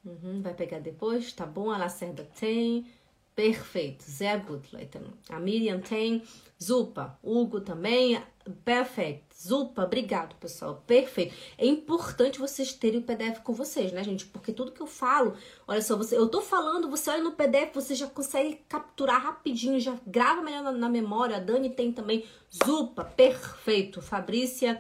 Uhum, 0.05 0.41
vai 0.43 0.55
pegar 0.55 0.79
depois, 0.79 1.33
tá 1.33 1.45
bom? 1.45 1.71
A 1.71 1.79
Lacerda 1.79 2.25
tem. 2.39 2.87
Perfeito, 3.35 4.03
sehr 4.03 4.39
gut, 4.41 4.75
Leute. 4.75 4.99
A 5.31 5.39
Miriam 5.39 5.81
tem, 5.81 6.23
Zupa, 6.63 7.19
Hugo 7.23 7.61
também, 7.61 8.21
perfeito. 8.65 9.35
Zupa, 9.35 9.85
obrigado, 9.85 10.35
pessoal. 10.35 10.83
Perfeito. 10.87 11.35
É 11.57 11.65
importante 11.65 12.39
vocês 12.39 12.75
terem 12.75 13.01
o 13.01 13.03
PDF 13.03 13.41
com 13.43 13.55
vocês, 13.55 13.93
né, 13.93 14.05
gente? 14.05 14.27
Porque 14.27 14.53
tudo 14.53 14.73
que 14.73 14.83
eu 14.83 14.87
falo, 14.87 15.35
olha 15.67 15.81
só, 15.81 15.97
você, 15.97 16.19
eu 16.19 16.29
tô 16.29 16.43
falando, 16.43 16.91
você 16.91 17.09
olha 17.09 17.23
no 17.23 17.33
PDF, 17.33 17.75
você 17.75 17.95
já 17.95 18.07
consegue 18.07 18.61
capturar 18.69 19.23
rapidinho, 19.23 19.81
já 19.81 19.97
grava 20.07 20.43
melhor 20.43 20.63
na, 20.63 20.73
na 20.73 20.89
memória. 20.91 21.37
A 21.37 21.41
Dani 21.41 21.71
tem 21.71 21.93
também. 21.93 22.27
Zupa, 22.53 23.05
perfeito. 23.05 24.03
Fabrícia, 24.03 24.79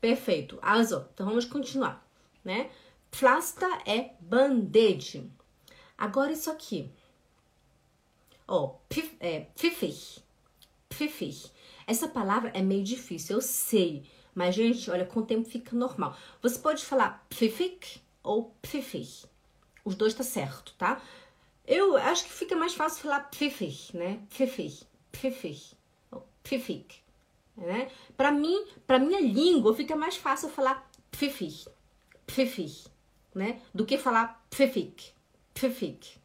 perfeito. 0.00 0.58
Arrasou. 0.60 1.06
Então 1.14 1.24
vamos 1.24 1.46
continuar, 1.46 2.06
né? 2.44 2.68
Pflaster 3.12 3.70
é 3.86 4.14
band-aid. 4.20 5.30
Agora 5.96 6.32
isso 6.32 6.50
aqui. 6.50 6.90
Ó, 8.48 8.64
oh, 8.64 8.68
pif, 8.88 9.16
é. 9.20 9.46
Essa 11.86 12.08
palavra 12.08 12.50
é 12.54 12.62
meio 12.62 12.82
difícil, 12.82 13.36
eu 13.36 13.42
sei. 13.42 14.04
Mas, 14.34 14.54
gente, 14.54 14.90
olha, 14.90 15.04
com 15.04 15.20
o 15.20 15.26
tempo 15.26 15.48
fica 15.48 15.76
normal. 15.76 16.16
Você 16.40 16.58
pode 16.58 16.84
falar 16.84 17.24
pfiffig 17.28 18.02
ou 18.22 18.54
pfiffig. 18.62 19.26
Os 19.84 19.94
dois 19.94 20.14
tá 20.14 20.24
certo, 20.24 20.74
tá? 20.78 21.00
Eu 21.66 21.96
acho 21.96 22.24
que 22.24 22.32
fica 22.32 22.56
mais 22.56 22.74
fácil 22.74 23.02
falar 23.02 23.20
pfiffig, 23.30 23.96
né? 23.96 24.20
Pfiffig, 24.30 24.84
pfiffig, 25.12 25.60
ou 26.10 26.26
né? 27.56 27.90
Para 28.16 28.32
mim, 28.32 28.64
para 28.86 28.98
minha 28.98 29.20
língua, 29.20 29.74
fica 29.74 29.94
mais 29.94 30.16
fácil 30.16 30.48
falar 30.48 30.90
pfiffig, 31.10 31.66
pfiffig, 32.26 32.86
né? 33.34 33.60
Do 33.74 33.84
que 33.84 33.98
falar 33.98 34.44
pfiffig, 34.50 35.12
pfiffig. 35.54 36.22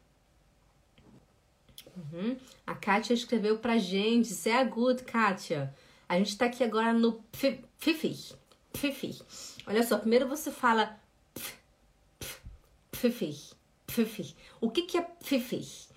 Uhum. 1.96 2.36
A 2.66 2.74
Kátia 2.74 3.14
escreveu 3.14 3.58
pra 3.58 3.76
gente. 3.78 4.30
Isso 4.30 4.48
é 4.48 4.64
good, 4.64 5.02
Kátia. 5.02 5.74
A 6.08 6.16
gente 6.16 6.38
tá 6.38 6.46
aqui 6.46 6.62
agora 6.64 6.92
no 6.92 7.22
Fifi. 7.32 8.34
Fifi. 8.74 9.20
Olha 9.66 9.82
só, 9.82 9.98
primeiro 9.98 10.28
você 10.28 10.50
fala 10.50 10.98
Fifi. 12.92 13.52
Fifi. 13.86 14.36
O 14.60 14.70
que, 14.70 14.82
que 14.82 14.98
é 14.98 15.06
Fifi? 15.20 15.88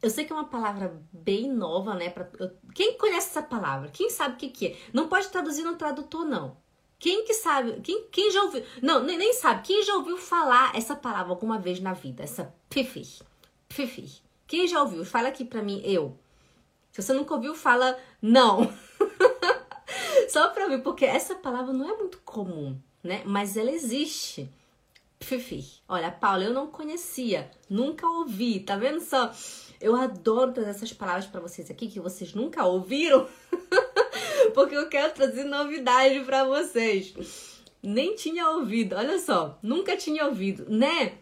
Eu 0.00 0.10
sei 0.10 0.24
que 0.24 0.32
é 0.32 0.36
uma 0.36 0.48
palavra 0.48 1.00
bem 1.12 1.48
nova, 1.48 1.94
né? 1.94 2.10
Pra, 2.10 2.28
eu, 2.38 2.50
quem 2.74 2.98
conhece 2.98 3.28
essa 3.28 3.42
palavra? 3.42 3.88
Quem 3.88 4.10
sabe 4.10 4.34
o 4.34 4.38
que, 4.38 4.48
que 4.48 4.66
é? 4.68 4.76
Não 4.92 5.08
pode 5.08 5.28
traduzir 5.28 5.62
no 5.62 5.76
tradutor, 5.76 6.24
não. 6.24 6.56
Quem 7.02 7.24
que 7.24 7.34
sabe? 7.34 7.80
Quem, 7.80 8.04
quem 8.12 8.30
já 8.30 8.44
ouviu? 8.44 8.64
Não, 8.80 9.02
nem, 9.02 9.18
nem 9.18 9.32
sabe. 9.32 9.62
Quem 9.66 9.82
já 9.82 9.96
ouviu 9.96 10.16
falar 10.16 10.70
essa 10.76 10.94
palavra 10.94 11.32
alguma 11.32 11.58
vez 11.58 11.80
na 11.80 11.92
vida? 11.92 12.22
Essa 12.22 12.54
Fifi. 12.70 13.24
Fifi. 13.68 14.22
Quem 14.46 14.68
já 14.68 14.80
ouviu? 14.80 15.04
Fala 15.04 15.26
aqui 15.26 15.44
pra 15.44 15.60
mim, 15.64 15.82
eu. 15.84 16.16
Se 16.92 17.02
você 17.02 17.12
nunca 17.12 17.34
ouviu, 17.34 17.56
fala 17.56 17.98
não. 18.22 18.72
Só 20.30 20.50
pra 20.50 20.68
mim, 20.68 20.78
porque 20.78 21.04
essa 21.04 21.34
palavra 21.34 21.72
não 21.72 21.90
é 21.90 21.96
muito 21.96 22.18
comum, 22.18 22.78
né? 23.02 23.24
Mas 23.26 23.56
ela 23.56 23.72
existe. 23.72 24.48
Fifi. 25.18 25.82
Olha, 25.88 26.08
Paula, 26.08 26.44
eu 26.44 26.54
não 26.54 26.68
conhecia, 26.68 27.50
nunca 27.68 28.06
ouvi, 28.06 28.60
tá 28.60 28.76
vendo 28.76 29.00
só? 29.00 29.32
Eu 29.80 29.96
adoro 29.96 30.52
todas 30.52 30.68
essas 30.68 30.92
palavras 30.92 31.26
para 31.26 31.40
vocês 31.40 31.68
aqui 31.68 31.88
que 31.88 31.98
vocês 31.98 32.32
nunca 32.32 32.64
ouviram, 32.64 33.28
porque 34.52 34.76
eu 34.76 34.88
quero 34.88 35.12
trazer 35.12 35.44
novidade 35.44 36.20
para 36.20 36.44
vocês. 36.44 37.14
Nem 37.82 38.14
tinha 38.14 38.48
ouvido, 38.50 38.94
olha 38.94 39.18
só, 39.18 39.58
nunca 39.62 39.96
tinha 39.96 40.26
ouvido, 40.26 40.66
né? 40.68 41.14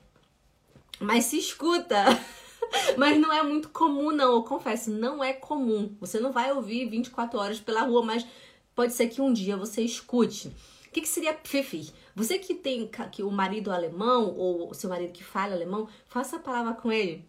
Mas 1.01 1.25
se 1.25 1.39
escuta. 1.39 2.05
mas 2.97 3.19
não 3.19 3.33
é 3.33 3.43
muito 3.43 3.71
comum, 3.71 4.11
não. 4.11 4.35
Eu 4.35 4.43
confesso, 4.43 4.91
não 4.91 5.23
é 5.23 5.33
comum. 5.33 5.97
Você 6.01 6.21
não 6.21 6.33
vai 6.33 6.53
ouvir 6.53 6.89
24 6.89 7.39
horas 7.39 7.61
pela 7.61 7.83
rua, 7.83 8.03
mas 8.03 8.27
pode 8.75 8.93
ser 8.93 9.09
que 9.09 9.21
um 9.21 9.33
dia 9.33 9.57
você 9.57 9.83
escute. 9.83 10.49
O 10.87 10.93
que, 10.93 11.01
que 11.01 11.09
seria 11.09 11.33
pfiffig? 11.33 11.93
Você 12.15 12.39
que 12.39 12.55
tem 12.55 12.91
que 13.13 13.23
o 13.23 13.31
marido 13.31 13.71
alemão 13.71 14.35
ou 14.37 14.71
o 14.71 14.75
seu 14.75 14.91
marido 14.91 15.13
que 15.13 15.23
fala 15.23 15.55
alemão, 15.55 15.89
faça 16.07 16.37
a 16.37 16.41
palavra 16.41 16.75
com 16.75 16.91
ele. 16.91 17.25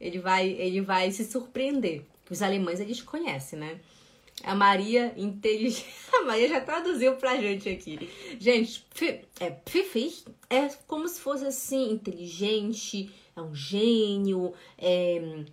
Ele 0.00 0.18
vai, 0.18 0.48
ele 0.48 0.80
vai 0.80 1.10
se 1.12 1.24
surpreender. 1.24 2.04
Os 2.30 2.42
alemães 2.42 2.80
eles 2.80 3.02
conhecem, 3.02 3.58
né? 3.58 3.80
A 4.44 4.54
Maria 4.54 5.12
inteligente. 5.16 5.86
A 6.12 6.22
Maria 6.22 6.48
já 6.48 6.60
traduziu 6.60 7.16
pra 7.16 7.36
gente 7.36 7.68
aqui. 7.68 8.10
Gente, 8.38 8.84
é 9.40 9.50
pfiffig 9.50 10.24
é 10.50 10.68
como 10.86 11.08
se 11.08 11.20
fosse 11.20 11.46
assim, 11.46 11.92
inteligente, 11.92 13.10
é 13.34 13.40
um 13.40 13.54
gênio, 13.54 14.52
é, 14.76 15.44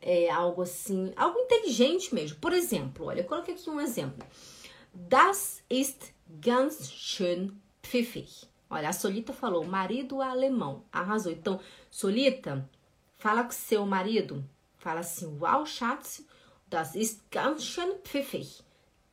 é 0.00 0.30
algo 0.30 0.62
assim, 0.62 1.12
algo 1.16 1.38
inteligente 1.38 2.14
mesmo. 2.14 2.38
Por 2.38 2.52
exemplo, 2.52 3.06
olha, 3.06 3.20
eu 3.20 3.24
coloquei 3.24 3.54
aqui 3.54 3.70
um 3.70 3.80
exemplo. 3.80 4.26
Das 4.92 5.62
ist 5.70 6.12
ganz 6.28 6.90
schön 6.90 7.52
pfiffig. 7.80 8.28
Olha, 8.68 8.88
a 8.88 8.92
Solita 8.92 9.32
falou, 9.32 9.64
marido 9.64 10.20
alemão. 10.20 10.84
Arrasou. 10.90 11.30
Então, 11.30 11.60
Solita, 11.90 12.68
fala 13.18 13.44
com 13.44 13.52
seu 13.52 13.86
marido. 13.86 14.44
Fala 14.78 15.00
assim, 15.00 15.26
wow, 15.38 15.64
Schatz, 15.64 16.26
das 16.72 16.94
ist 16.94 17.20
ganz 17.30 17.64
schön 17.64 17.98
pfiffig. 18.02 18.62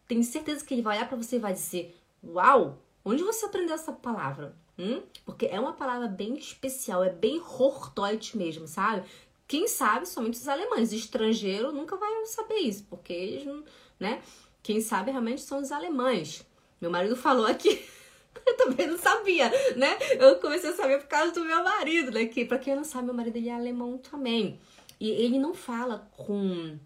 Tenho 0.07 0.23
certeza 0.23 0.65
que 0.65 0.73
ele 0.73 0.81
vai 0.81 0.97
olhar 0.97 1.07
para 1.07 1.17
você 1.17 1.35
e 1.35 1.39
vai 1.39 1.53
dizer, 1.53 1.95
uau, 2.23 2.81
onde 3.03 3.21
você 3.21 3.45
aprendeu 3.45 3.75
essa 3.75 3.91
palavra? 3.91 4.55
Hum? 4.77 5.03
Porque 5.25 5.45
é 5.45 5.59
uma 5.59 5.73
palavra 5.73 6.07
bem 6.07 6.37
especial, 6.37 7.03
é 7.03 7.09
bem 7.09 7.39
Hochdeutsch 7.39 8.33
mesmo, 8.33 8.65
sabe? 8.65 9.07
Quem 9.45 9.67
sabe 9.67 10.07
somente 10.07 10.37
os 10.37 10.47
alemães. 10.47 10.93
Estrangeiro 10.93 11.71
nunca 11.71 11.97
vai 11.97 12.25
saber 12.25 12.59
isso, 12.59 12.85
porque 12.89 13.11
eles 13.11 13.45
não, 13.45 13.63
né? 13.99 14.21
Quem 14.63 14.79
sabe 14.79 15.11
realmente 15.11 15.41
são 15.41 15.59
os 15.59 15.71
alemães. 15.71 16.45
Meu 16.79 16.89
marido 16.89 17.15
falou 17.15 17.45
aqui. 17.45 17.83
Eu 18.45 18.55
também 18.55 18.87
não 18.87 18.97
sabia, 18.97 19.49
né? 19.75 19.97
Eu 20.17 20.37
comecei 20.37 20.69
a 20.69 20.75
saber 20.75 20.99
por 20.99 21.07
causa 21.07 21.33
do 21.33 21.43
meu 21.43 21.63
marido, 21.63 22.11
né? 22.11 22.25
Que, 22.25 22.45
pra 22.45 22.57
quem 22.57 22.75
não 22.75 22.83
sabe, 22.83 23.05
meu 23.05 23.13
marido 23.13 23.35
ele 23.35 23.49
é 23.49 23.53
alemão 23.53 23.97
também. 23.97 24.59
E 24.99 25.09
ele 25.09 25.37
não 25.39 25.53
fala 25.53 26.09
com, 26.15 26.77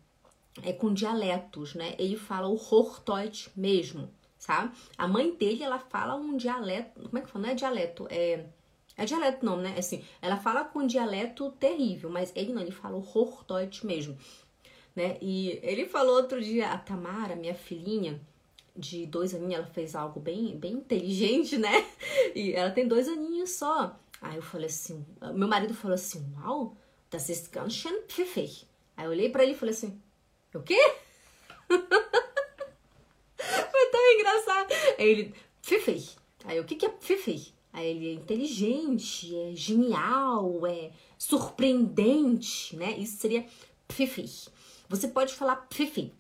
é, 0.61 0.73
com 0.73 0.93
dialetos, 0.93 1.73
né? 1.73 1.95
Ele 1.97 2.17
fala 2.17 2.47
o 2.47 2.55
Hochdeutsch 2.55 3.49
mesmo 3.55 4.09
sabe? 4.43 4.75
A 4.97 5.07
mãe 5.07 5.33
dele, 5.33 5.63
ela 5.63 5.79
fala 5.79 6.15
um 6.15 6.35
dialeto, 6.35 7.01
como 7.01 7.17
é 7.17 7.21
que 7.21 7.29
fala? 7.29 7.45
Não 7.45 7.51
é 7.51 7.55
dialeto, 7.55 8.07
é... 8.09 8.45
É 8.95 9.05
dialeto 9.05 9.43
não, 9.43 9.57
né? 9.57 9.73
Assim, 9.75 10.03
ela 10.21 10.37
fala 10.37 10.65
com 10.65 10.79
um 10.79 10.85
dialeto 10.85 11.49
terrível, 11.53 12.11
mas 12.11 12.31
ele 12.35 12.53
não, 12.53 12.61
ele 12.61 12.69
fala 12.69 12.95
o 12.95 12.99
Hochdeutsch 12.99 13.83
mesmo, 13.83 14.15
né? 14.95 15.17
E 15.19 15.59
ele 15.63 15.87
falou 15.87 16.17
outro 16.17 16.39
dia, 16.39 16.69
a 16.69 16.77
Tamara, 16.77 17.35
minha 17.35 17.55
filhinha, 17.55 18.21
de 18.75 19.07
dois 19.07 19.33
aninhos, 19.33 19.55
ela 19.55 19.65
fez 19.65 19.95
algo 19.95 20.19
bem, 20.19 20.55
bem 20.55 20.73
inteligente, 20.73 21.57
né? 21.57 21.87
E 22.35 22.53
ela 22.53 22.69
tem 22.69 22.87
dois 22.87 23.07
aninhos 23.07 23.51
só. 23.51 23.97
Aí 24.21 24.35
eu 24.35 24.43
falei 24.43 24.67
assim, 24.67 25.03
meu 25.33 25.47
marido 25.47 25.73
falou 25.73 25.95
assim, 25.95 26.31
uau, 26.37 26.77
das 27.09 27.29
ist 27.29 27.51
ganz 27.51 27.73
schön 27.73 28.01
pfiffig. 28.07 28.67
Aí 28.95 29.05
eu 29.05 29.11
olhei 29.11 29.29
pra 29.29 29.41
ele 29.41 29.53
e 29.53 29.57
falei 29.57 29.73
assim, 29.73 29.99
o 30.59 30.63
quê? 30.63 30.77
tão 33.91 34.11
engraçado. 34.13 34.73
Aí 34.97 35.09
ele, 35.09 35.35
Fifi. 35.61 36.09
Aí 36.45 36.59
o 36.59 36.65
que, 36.65 36.75
que 36.75 36.85
é 36.85 36.93
Fifi? 36.99 37.53
Aí 37.71 37.87
ele 37.87 38.09
é 38.09 38.13
inteligente, 38.13 39.35
é 39.35 39.55
genial, 39.55 40.65
é 40.67 40.91
surpreendente, 41.17 42.75
né? 42.75 42.91
Isso 42.97 43.17
seria 43.17 43.45
Fifi. 43.89 44.29
Você 44.89 45.07
pode 45.07 45.33
falar 45.33 45.55
Pfiffig, 45.55 46.13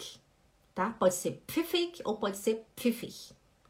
tá? 0.73 0.91
Pode 0.97 1.13
ser 1.13 1.43
Pfiffig 1.45 2.01
ou 2.05 2.17
pode 2.17 2.37
ser 2.37 2.65
Pfiffig, 2.75 3.13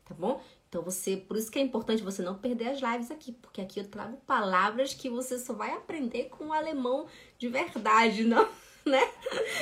tá 0.06 0.13
bom? 0.13 0.41
Então 0.69 0.82
você, 0.82 1.17
por 1.17 1.38
isso 1.38 1.52
que 1.52 1.60
é 1.60 1.62
importante 1.62 2.02
você 2.02 2.21
não 2.21 2.36
perder 2.36 2.69
as 2.69 2.82
lives 2.82 3.12
aqui, 3.12 3.32
porque 3.32 3.62
aqui 3.62 3.80
eu 3.80 3.88
trago 3.88 4.17
palavras 4.26 4.93
que 4.93 5.10
você 5.10 5.38
só 5.38 5.54
vai 5.54 5.73
aprender 5.73 6.30
com 6.30 6.47
o 6.47 6.54
alemão 6.54 7.06
de 7.38 7.49
verdade, 7.49 8.23
não, 8.26 8.47
né? 8.89 9.09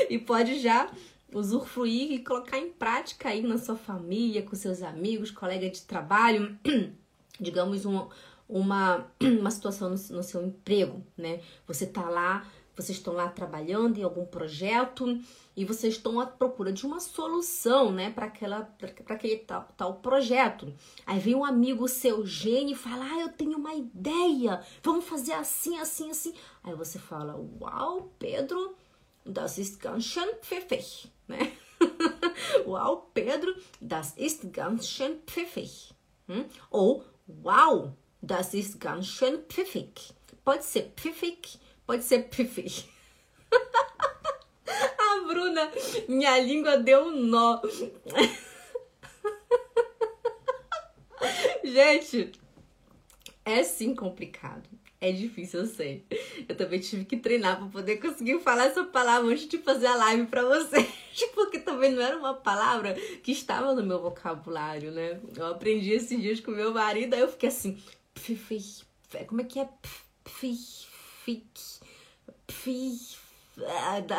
E 0.10 0.17
pode 0.17 0.60
já 0.60 0.89
usufruir 1.34 2.12
e 2.12 2.19
colocar 2.19 2.57
em 2.57 2.69
prática 2.69 3.29
aí 3.29 3.41
na 3.41 3.57
sua 3.57 3.75
família, 3.75 4.43
com 4.43 4.55
seus 4.55 4.81
amigos, 4.81 5.31
colegas 5.31 5.71
de 5.71 5.81
trabalho, 5.84 6.57
digamos 7.39 7.86
um, 7.86 8.07
uma, 8.47 9.07
uma 9.21 9.51
situação 9.51 9.89
no, 9.89 9.95
no, 9.95 10.23
seu 10.23 10.45
emprego, 10.45 11.01
né? 11.17 11.41
Você 11.65 11.86
tá 11.86 12.10
lá, 12.10 12.45
vocês 12.75 12.97
estão 12.97 13.13
lá 13.13 13.29
trabalhando 13.29 13.97
em 13.97 14.03
algum 14.03 14.25
projeto 14.25 15.19
e 15.55 15.63
vocês 15.63 15.95
estão 15.95 16.19
à 16.19 16.25
procura 16.25 16.71
de 16.71 16.86
uma 16.86 16.99
solução, 16.99 17.91
né, 17.91 18.10
para 18.10 18.25
aquela 18.25 18.63
para 18.63 19.15
aquele 19.15 19.38
tal, 19.38 19.67
tal 19.75 19.95
projeto. 19.95 20.73
Aí 21.05 21.19
vem 21.19 21.36
um 21.36 21.45
amigo 21.45 21.88
seu 21.88 22.25
gênio 22.25 22.73
e 22.73 22.77
fala: 22.77 23.05
"Ah, 23.05 23.19
eu 23.21 23.29
tenho 23.29 23.57
uma 23.57 23.73
ideia. 23.73 24.62
Vamos 24.84 25.05
fazer 25.05 25.34
assim, 25.34 25.77
assim, 25.77 26.10
assim". 26.10 26.34
Aí 26.63 26.73
você 26.73 26.99
fala: 26.99 27.36
"Uau, 27.60 28.12
Pedro, 28.17 28.75
das 29.25 29.57
ist 29.57 29.81
ganz 29.81 30.05
schön 30.05 30.29
pfiffig", 30.41 31.10
né? 31.27 31.51
Uau, 32.65 33.07
Pedro, 33.13 33.51
das 33.79 34.13
ist 34.17 34.51
ganz 34.53 34.89
schön 34.89 35.21
pfiffig. 35.25 35.93
Hm? 36.27 36.45
Ou 36.69 37.03
Uau, 37.43 37.95
das 38.21 38.53
ist 38.53 38.79
ganz 38.79 39.07
schön 39.07 39.43
pfiffig. 39.47 40.13
Pode 40.43 40.63
ser 40.63 40.84
pfiffig, 40.95 41.60
pode 41.86 42.01
ser 42.01 42.23
pfiffig. 42.23 42.89
Bruna, 45.27 45.71
minha 46.07 46.38
língua 46.39 46.77
deu 46.77 47.07
um 47.07 47.25
nó. 47.27 47.62
Gente, 51.63 52.31
é 53.45 53.63
sim 53.63 53.95
complicado. 53.95 54.67
É 55.04 55.12
difícil, 55.12 55.62
eu 55.62 55.66
sei. 55.66 56.06
Eu 56.48 56.56
também 56.56 56.80
tive 56.80 57.06
que 57.06 57.18
treinar 57.18 57.58
para 57.58 57.66
poder 57.66 57.98
conseguir 57.98 58.40
falar 58.40 58.66
essa 58.66 58.84
palavra 58.84 59.32
antes 59.32 59.48
de 59.48 59.58
fazer 59.58 59.88
a 59.88 59.96
live 59.96 60.28
para 60.28 60.44
vocês, 60.44 60.88
porque 61.34 61.58
também 61.58 61.92
não 61.92 62.04
era 62.04 62.16
uma 62.16 62.36
palavra 62.36 62.94
que 63.24 63.32
estava 63.32 63.74
no 63.74 63.82
meu 63.82 64.00
vocabulário, 64.00 64.92
né? 64.92 65.20
Eu 65.36 65.48
aprendi 65.48 65.92
esses 65.92 66.22
dias 66.22 66.40
com 66.40 66.52
meu 66.52 66.72
marido, 66.72 67.16
aí 67.16 67.22
eu 67.22 67.28
fiquei 67.28 67.50
assim, 67.50 67.82
como 69.28 69.42
é 69.42 69.44
que 69.44 69.60
é? 69.60 69.68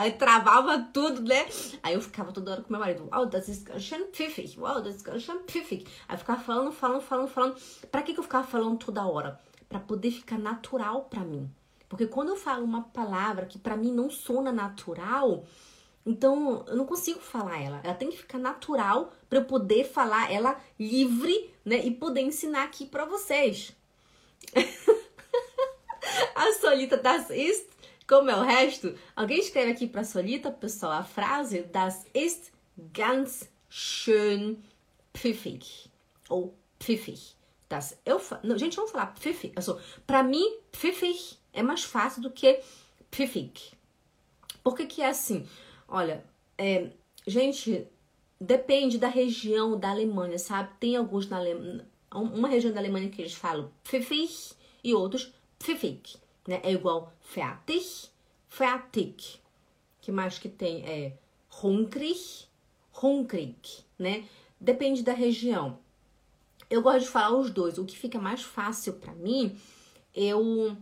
Aí 0.01 0.13
travava 0.13 0.91
tudo, 0.93 1.23
né? 1.23 1.47
Aí 1.81 1.95
eu 1.95 2.01
ficava 2.01 2.33
toda 2.33 2.51
hora 2.51 2.63
com 2.63 2.73
meu 2.73 2.81
marido, 2.81 3.09
wow, 3.13 3.25
das 3.25 3.47
schön 3.79 4.07
pfiffig, 4.07 4.59
wow, 4.59 4.83
das 4.83 5.01
schön 5.23 5.39
pfiffig. 5.47 5.87
Aí 6.09 6.17
eu 6.17 6.19
ficava 6.19 6.43
falando, 6.43 6.73
falando, 6.73 7.03
falando, 7.03 7.29
falando. 7.29 7.57
Pra 7.91 8.03
que, 8.03 8.15
que 8.15 8.19
eu 8.19 8.25
ficava 8.25 8.45
falando 8.45 8.85
toda 8.85 9.07
hora? 9.07 9.41
Para 9.73 9.81
poder 9.81 10.11
ficar 10.11 10.37
natural 10.37 11.05
para 11.05 11.25
mim. 11.25 11.51
Porque 11.89 12.07
quando 12.07 12.29
eu 12.29 12.37
falo 12.37 12.63
uma 12.63 12.83
palavra 12.83 13.47
que 13.47 13.59
para 13.59 13.75
mim 13.75 13.91
não 13.91 14.11
sona 14.11 14.53
natural, 14.53 15.47
então 16.05 16.63
eu 16.69 16.77
não 16.77 16.85
consigo 16.85 17.21
falar 17.21 17.59
ela. 17.59 17.81
Ela 17.83 17.95
tem 17.95 18.11
que 18.11 18.19
ficar 18.19 18.39
natural 18.39 19.15
para 19.31 19.39
eu 19.39 19.47
poder 19.47 19.85
falar 19.85 20.31
ela 20.31 20.61
livre, 20.79 21.51
né, 21.65 21.83
e 21.87 21.91
poder 21.91 22.21
ensinar 22.21 22.65
aqui 22.65 22.85
para 22.85 23.07
vocês. 23.07 23.75
a 26.37 26.53
Solita 26.61 26.99
das 26.99 27.31
ist, 27.31 27.67
como 28.07 28.29
é 28.29 28.37
o 28.37 28.43
resto? 28.43 28.95
Alguém 29.17 29.39
escreve 29.39 29.73
aqui 29.73 29.87
para 29.87 30.05
Solita, 30.05 30.51
pessoal, 30.51 30.93
a 30.93 31.05
frase 31.05 31.63
das 31.63 32.05
ist 32.13 32.53
ganz 32.93 33.49
schön 33.71 34.59
pfiffig 35.15 35.91
ou 36.29 36.55
pfiffig. 36.79 37.42
Das 37.73 37.99
eu 38.05 38.21
não, 38.43 38.59
gente, 38.59 38.77
vamos 38.77 38.91
falar 38.91 39.07
pfiffig. 39.07 39.55
Also, 39.57 39.81
para 40.07 40.23
mim, 40.23 40.59
pfiffig 40.71 41.39
é 41.55 41.63
mais 41.63 41.83
fácil 41.83 42.21
do 42.21 42.31
que 42.31 42.61
pfiffig. 43.11 43.73
Por 44.63 44.77
que 44.77 44.85
que 44.85 45.01
é 45.01 45.09
assim? 45.09 45.49
Olha, 45.89 46.23
é, 46.59 46.91
gente, 47.27 47.89
depende 48.39 48.99
da 48.99 49.09
região 49.09 49.81
da 49.81 49.91
Alemanha, 49.91 50.39
sabe? 50.39 50.69
Tem 50.79 50.97
alguns 50.97 51.27
na 51.31 51.39
Alemanha, 51.39 51.87
uma 52.13 52.47
região 52.47 52.75
da 52.75 52.79
Alemanha 52.79 53.09
que 53.09 53.23
eles 53.23 53.33
falam 53.33 53.73
pfiffig 53.83 54.53
e 54.85 54.93
outros 54.93 55.33
pfiffig, 55.59 56.17
né? 56.47 56.61
É 56.63 56.73
igual 56.73 57.11
fertig, 57.23 58.11
fertig. 58.51 59.41
Que 60.03 60.13
mais 60.13 60.39
que 60.39 60.51
tem? 60.51 60.85
É 60.85 61.17
hungrig, 61.65 62.47
hungrig, 63.03 63.83
né? 63.99 64.29
Depende 64.61 65.03
da 65.03 65.15
região. 65.15 65.79
Eu 66.73 66.81
gosto 66.81 67.01
de 67.01 67.09
falar 67.09 67.37
os 67.37 67.51
dois. 67.51 67.77
O 67.77 67.85
que 67.85 67.99
fica 67.99 68.19
mais 68.19 68.43
fácil 68.43 68.95
para 68.95 69.13
mim, 69.13 69.61
eu 70.15 70.75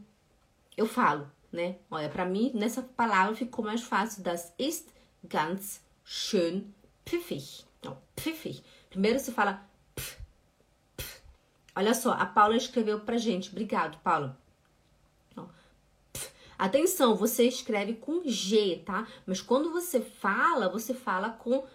eu 0.77 0.87
falo, 0.87 1.29
né? 1.51 1.79
Olha, 1.91 2.09
para 2.09 2.25
mim 2.25 2.53
nessa 2.55 2.81
palavra 2.81 3.35
ficou 3.35 3.65
mais 3.65 3.83
fácil 3.83 4.23
das 4.23 4.55
ist 4.57 4.89
ganz 5.25 5.81
schön 6.05 6.73
pfiffig. 7.05 7.65
Então, 7.81 7.99
pfiffig. 8.15 8.63
Primeiro 8.89 9.19
se 9.19 9.33
fala 9.33 9.69
pf, 9.97 10.17
pf. 10.97 11.23
Olha 11.75 11.93
só, 11.93 12.13
a 12.13 12.25
Paula 12.25 12.57
escreveu 12.57 13.01
pra 13.01 13.19
gente. 13.19 13.51
Obrigado, 13.51 13.99
Paula. 14.01 14.41
Então, 15.33 15.51
Atenção, 16.57 17.17
você 17.17 17.49
escreve 17.49 17.95
com 17.95 18.23
G, 18.25 18.81
tá? 18.87 19.09
Mas 19.27 19.41
quando 19.41 19.73
você 19.73 20.01
fala, 20.01 20.69
você 20.69 20.95
fala 20.95 21.31
com 21.31 21.67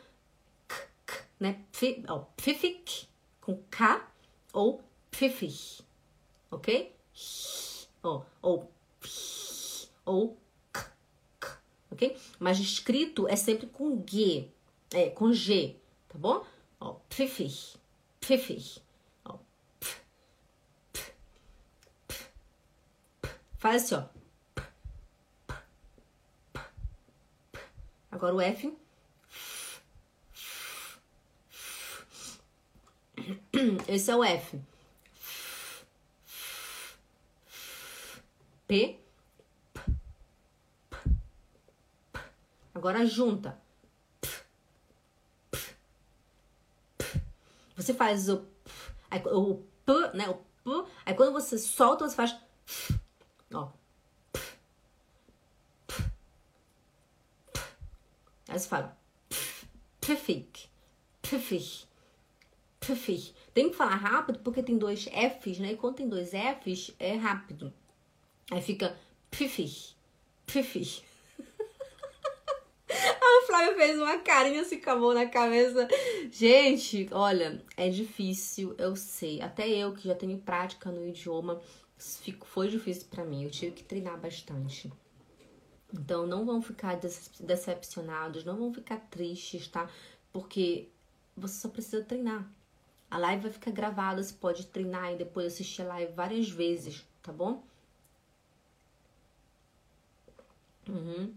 k, 0.70 0.88
k 1.06 1.24
né? 1.38 1.66
Pf, 1.74 2.06
ó, 2.08 2.20
pfiffig 2.38 3.14
com 3.46 3.62
K 3.70 4.04
ou 4.52 4.82
pfiffig, 5.12 5.86
ok? 6.50 6.92
Ou, 8.02 8.26
ou, 8.42 8.72
ou 10.04 10.38
k, 10.74 10.92
k, 11.40 11.60
ok? 11.92 12.18
Mas 12.40 12.58
escrito 12.58 13.28
é 13.28 13.36
sempre 13.36 13.68
com 13.68 14.04
G, 14.08 14.50
é, 14.92 15.12
com 15.12 15.32
G, 15.32 15.76
tá 16.08 16.18
bom? 16.18 16.44
Ó, 16.80 16.94
pfiffig, 17.08 17.78
pfiffig. 18.20 18.82
Ó, 19.26 19.38
pf, 19.80 20.02
pf, 20.92 21.14
pf, 22.08 22.30
pf. 23.22 23.40
Faz 23.60 23.84
assim, 23.84 23.96
ó. 23.96 24.16
Agora 28.10 28.34
o 28.34 28.42
F. 28.42 28.76
Esse 33.88 34.12
é 34.12 34.16
o 34.16 34.24
F. 34.24 34.60
P. 38.68 39.00
Agora 42.74 43.06
junta. 43.06 43.60
Você 47.76 47.94
faz 47.94 48.30
o 48.30 48.46
aí, 49.10 49.22
o 49.26 49.64
p, 49.86 49.94
né? 50.14 50.30
O 50.30 50.36
p. 50.36 50.92
Aí 51.06 51.14
quando 51.14 51.34
você 51.34 51.58
solta, 51.58 52.08
você 52.08 52.16
faz 52.16 52.36
ó. 53.54 53.72
Aí 58.48 58.60
você 58.60 58.68
fala 58.68 58.98
pfiffig 60.00 60.70
pfiffig. 61.26 61.88
Tem 63.54 63.70
que 63.70 63.76
falar 63.76 63.96
rápido 63.96 64.40
porque 64.40 64.62
tem 64.62 64.78
dois 64.78 65.06
Fs, 65.06 65.60
né? 65.60 65.72
E 65.72 65.78
quando 65.78 65.96
tem 65.96 66.10
dois 66.10 66.32
Fs, 66.32 66.94
é 67.00 67.16
rápido. 67.16 67.74
Aí 68.52 68.62
fica 68.62 68.96
pfiffig, 69.32 69.96
pfiffig. 70.46 71.04
A 72.90 73.48
Flávia 73.48 73.76
fez 73.76 73.98
uma 73.98 74.20
carinha 74.20 74.62
assim 74.62 74.80
com 74.80 74.90
a 74.90 74.96
mão 74.96 75.14
na 75.14 75.26
cabeça. 75.26 75.88
Gente, 76.32 77.08
olha, 77.12 77.64
é 77.76 77.90
difícil, 77.90 78.76
eu 78.78 78.96
sei. 78.96 79.42
Até 79.42 79.68
eu 79.68 79.94
que 79.94 80.08
já 80.08 80.16
tenho 80.16 80.38
prática 80.38 80.92
no 80.92 81.06
idioma, 81.08 81.62
foi 82.44 82.68
difícil 82.68 83.08
para 83.10 83.26
mim. 83.26 83.44
Eu 83.44 83.52
tive 83.52 83.72
que 83.72 83.84
treinar 83.84 84.20
bastante. 84.20 84.92
Então, 85.94 86.28
não 86.28 86.46
vão 86.46 86.62
ficar 86.62 87.00
decepcionados, 87.40 88.44
não 88.44 88.58
vão 88.58 88.74
ficar 88.74 88.98
tristes, 89.10 89.68
tá? 89.68 89.90
Porque 90.32 90.90
você 91.36 91.62
só 91.62 91.70
precisa 91.70 92.04
treinar. 92.04 92.50
A 93.10 93.18
live 93.18 93.44
vai 93.44 93.52
ficar 93.52 93.72
gravada, 93.72 94.22
você 94.22 94.34
pode 94.34 94.66
treinar 94.68 95.14
e 95.14 95.18
depois 95.18 95.54
assistir 95.54 95.84
a 95.84 95.86
live 95.86 96.14
várias 96.14 96.50
vezes, 96.50 97.06
tá 97.22 97.32
bom? 97.32 97.64
Uhum. 100.88 101.34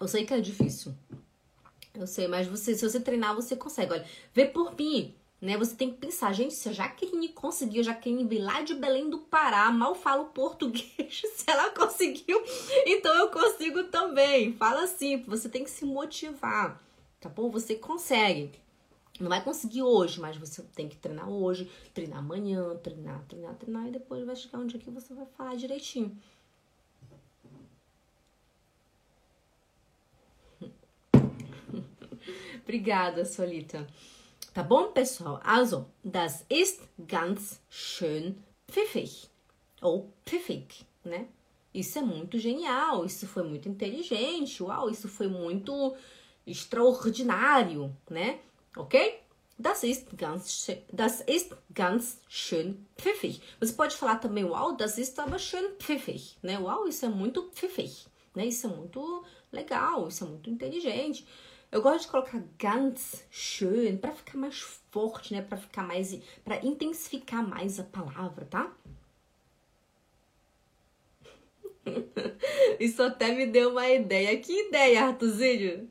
Eu 0.00 0.08
sei 0.08 0.24
que 0.24 0.34
é 0.34 0.40
difícil. 0.40 0.94
Eu 1.94 2.06
sei, 2.06 2.26
mas 2.26 2.46
você, 2.46 2.74
se 2.74 2.88
você 2.88 2.98
treinar, 2.98 3.34
você 3.34 3.54
consegue. 3.54 3.92
Olha, 3.92 4.06
vê 4.32 4.46
por 4.46 4.76
mim, 4.76 5.14
né? 5.40 5.56
Você 5.56 5.76
tem 5.76 5.92
que 5.92 5.98
pensar, 5.98 6.32
gente, 6.32 6.54
se 6.54 6.68
a 6.68 6.72
Jaqueline 6.72 7.28
conseguiu, 7.28 7.82
a 7.82 7.84
Jaqueline 7.84 8.24
veio 8.26 8.44
lá 8.44 8.62
de 8.62 8.74
Belém 8.74 9.08
do 9.08 9.18
Pará, 9.18 9.70
mal 9.70 9.94
falo 9.94 10.26
português, 10.26 11.22
se 11.36 11.44
ela 11.46 11.70
conseguiu, 11.70 12.42
então 12.86 13.14
eu 13.14 13.30
consigo 13.30 13.84
também. 13.84 14.54
Fala 14.54 14.84
assim, 14.84 15.22
você 15.22 15.48
tem 15.48 15.62
que 15.62 15.70
se 15.70 15.84
motivar, 15.84 16.82
tá 17.20 17.28
bom? 17.28 17.48
Você 17.50 17.76
consegue. 17.76 18.63
Não 19.20 19.28
vai 19.28 19.42
conseguir 19.42 19.82
hoje, 19.82 20.20
mas 20.20 20.36
você 20.36 20.62
tem 20.74 20.88
que 20.88 20.96
treinar 20.96 21.28
hoje, 21.28 21.70
treinar 21.92 22.18
amanhã, 22.18 22.74
treinar, 22.76 23.24
treinar, 23.28 23.54
treinar, 23.54 23.86
e 23.86 23.92
depois 23.92 24.26
vai 24.26 24.34
chegar 24.34 24.58
um 24.58 24.66
dia 24.66 24.80
que 24.80 24.90
você 24.90 25.14
vai 25.14 25.24
falar 25.26 25.54
direitinho. 25.54 26.20
Obrigada, 32.62 33.24
Solita. 33.24 33.86
Tá 34.52 34.64
bom, 34.64 34.90
pessoal? 34.92 35.40
Also, 35.44 35.88
das 36.04 36.44
ist 36.50 36.82
ganz 36.98 37.60
schön 37.70 38.34
pfiffig. 38.66 39.28
Ou 39.80 40.12
pfiffig, 40.24 40.84
né? 41.04 41.28
Isso 41.72 41.98
é 41.98 42.02
muito 42.02 42.38
genial, 42.38 43.04
isso 43.04 43.26
foi 43.26 43.42
muito 43.42 43.68
inteligente, 43.68 44.62
uau, 44.62 44.88
isso 44.88 45.08
foi 45.08 45.26
muito 45.26 45.92
extraordinário, 46.46 47.94
né? 48.08 48.38
Ok? 48.76 49.20
Das 49.56 49.84
ist 49.84 50.16
ganz, 50.16 50.66
das 50.92 51.20
ist 51.20 51.54
ganz 51.72 52.20
schön 52.28 52.84
pfiffig. 52.96 53.40
Você 53.60 53.72
pode 53.72 53.96
falar 53.96 54.16
também, 54.16 54.44
uau, 54.44 54.76
das 54.76 54.98
ist 54.98 55.18
aber 55.20 55.38
schön 55.38 55.76
pfiffig, 55.78 56.36
né? 56.42 56.58
Uau, 56.58 56.88
isso 56.88 57.04
é 57.04 57.08
muito 57.08 57.44
pfiffig, 57.44 58.06
né? 58.34 58.46
Isso 58.46 58.66
é 58.66 58.70
muito 58.70 59.24
legal, 59.52 60.08
isso 60.08 60.24
é 60.24 60.26
muito 60.26 60.50
inteligente. 60.50 61.24
Eu 61.70 61.82
gosto 61.82 62.02
de 62.06 62.10
colocar 62.10 62.42
ganz 62.58 63.24
schön 63.30 63.96
para 63.96 64.12
ficar 64.12 64.36
mais 64.38 64.58
forte, 64.90 65.32
né? 65.32 65.42
Para 65.42 65.58
ficar 65.58 65.84
mais, 65.84 66.18
para 66.44 66.64
intensificar 66.64 67.46
mais 67.46 67.78
a 67.78 67.84
palavra, 67.84 68.44
tá? 68.46 68.72
Isso 72.80 73.02
até 73.02 73.32
me 73.34 73.46
deu 73.46 73.70
uma 73.70 73.88
ideia. 73.88 74.38
Que 74.40 74.68
ideia, 74.68 75.04
Artuzinho? 75.06 75.88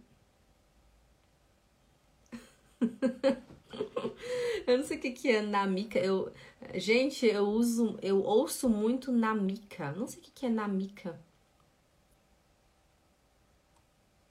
eu 4.67 4.78
não 4.78 4.86
sei 4.86 4.98
o 4.98 5.00
que, 5.00 5.12
que 5.12 5.30
é 5.30 5.41
Namika. 5.41 6.00
Eu, 6.00 6.32
gente, 6.76 7.26
eu 7.26 7.46
uso, 7.46 7.98
eu 8.02 8.22
ouço 8.22 8.69
muito 8.69 9.12
Namika. 9.12 9.91
Não 9.93 10.08
sei 10.08 10.19
o 10.19 10.24
que, 10.24 10.32
que 10.32 10.46
é 10.46 10.50
Namika. 10.50 11.19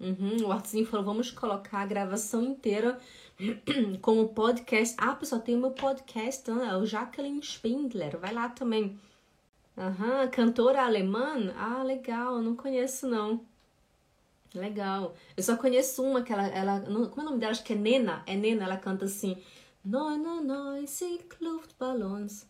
Uhum, 0.01 0.47
o 0.47 0.53
Arthurzinho 0.53 0.87
falou: 0.87 1.07
vamos 1.07 1.31
colocar 1.31 1.79
a 1.79 1.87
gravação 1.87 2.43
inteira 2.43 2.99
como 4.03 4.29
podcast. 4.31 4.97
Ah, 4.99 5.15
pessoal, 5.15 5.41
tem 5.41 5.55
o 5.55 5.61
meu 5.61 5.71
podcast, 5.71 6.51
né? 6.51 6.77
o 6.77 6.85
Jacqueline 6.85 7.41
Spindler. 7.41 8.19
Vai 8.19 8.35
lá 8.35 8.49
também. 8.49 8.99
Aham, 9.77 10.29
cantora 10.29 10.85
alemã? 10.85 11.53
Ah, 11.57 11.83
legal, 11.83 12.43
não 12.43 12.57
conheço 12.57 13.07
não. 13.07 13.47
Legal. 14.55 15.15
Eu 15.37 15.43
só 15.43 15.57
conheço 15.57 16.03
uma 16.03 16.23
que 16.23 16.33
ela, 16.33 16.47
ela 16.49 16.81
como 16.81 17.21
é 17.21 17.23
o 17.23 17.25
nome 17.25 17.38
dela? 17.38 17.53
Acho 17.53 17.65
que 17.65 17.73
é 17.73 17.77
Nena. 17.77 18.23
É 18.27 18.37
Nena, 18.37 18.65
ela 18.65 18.77
canta 18.77 19.07
assim: 19.07 19.37
99 19.85 20.87
Luftballons 21.41 22.47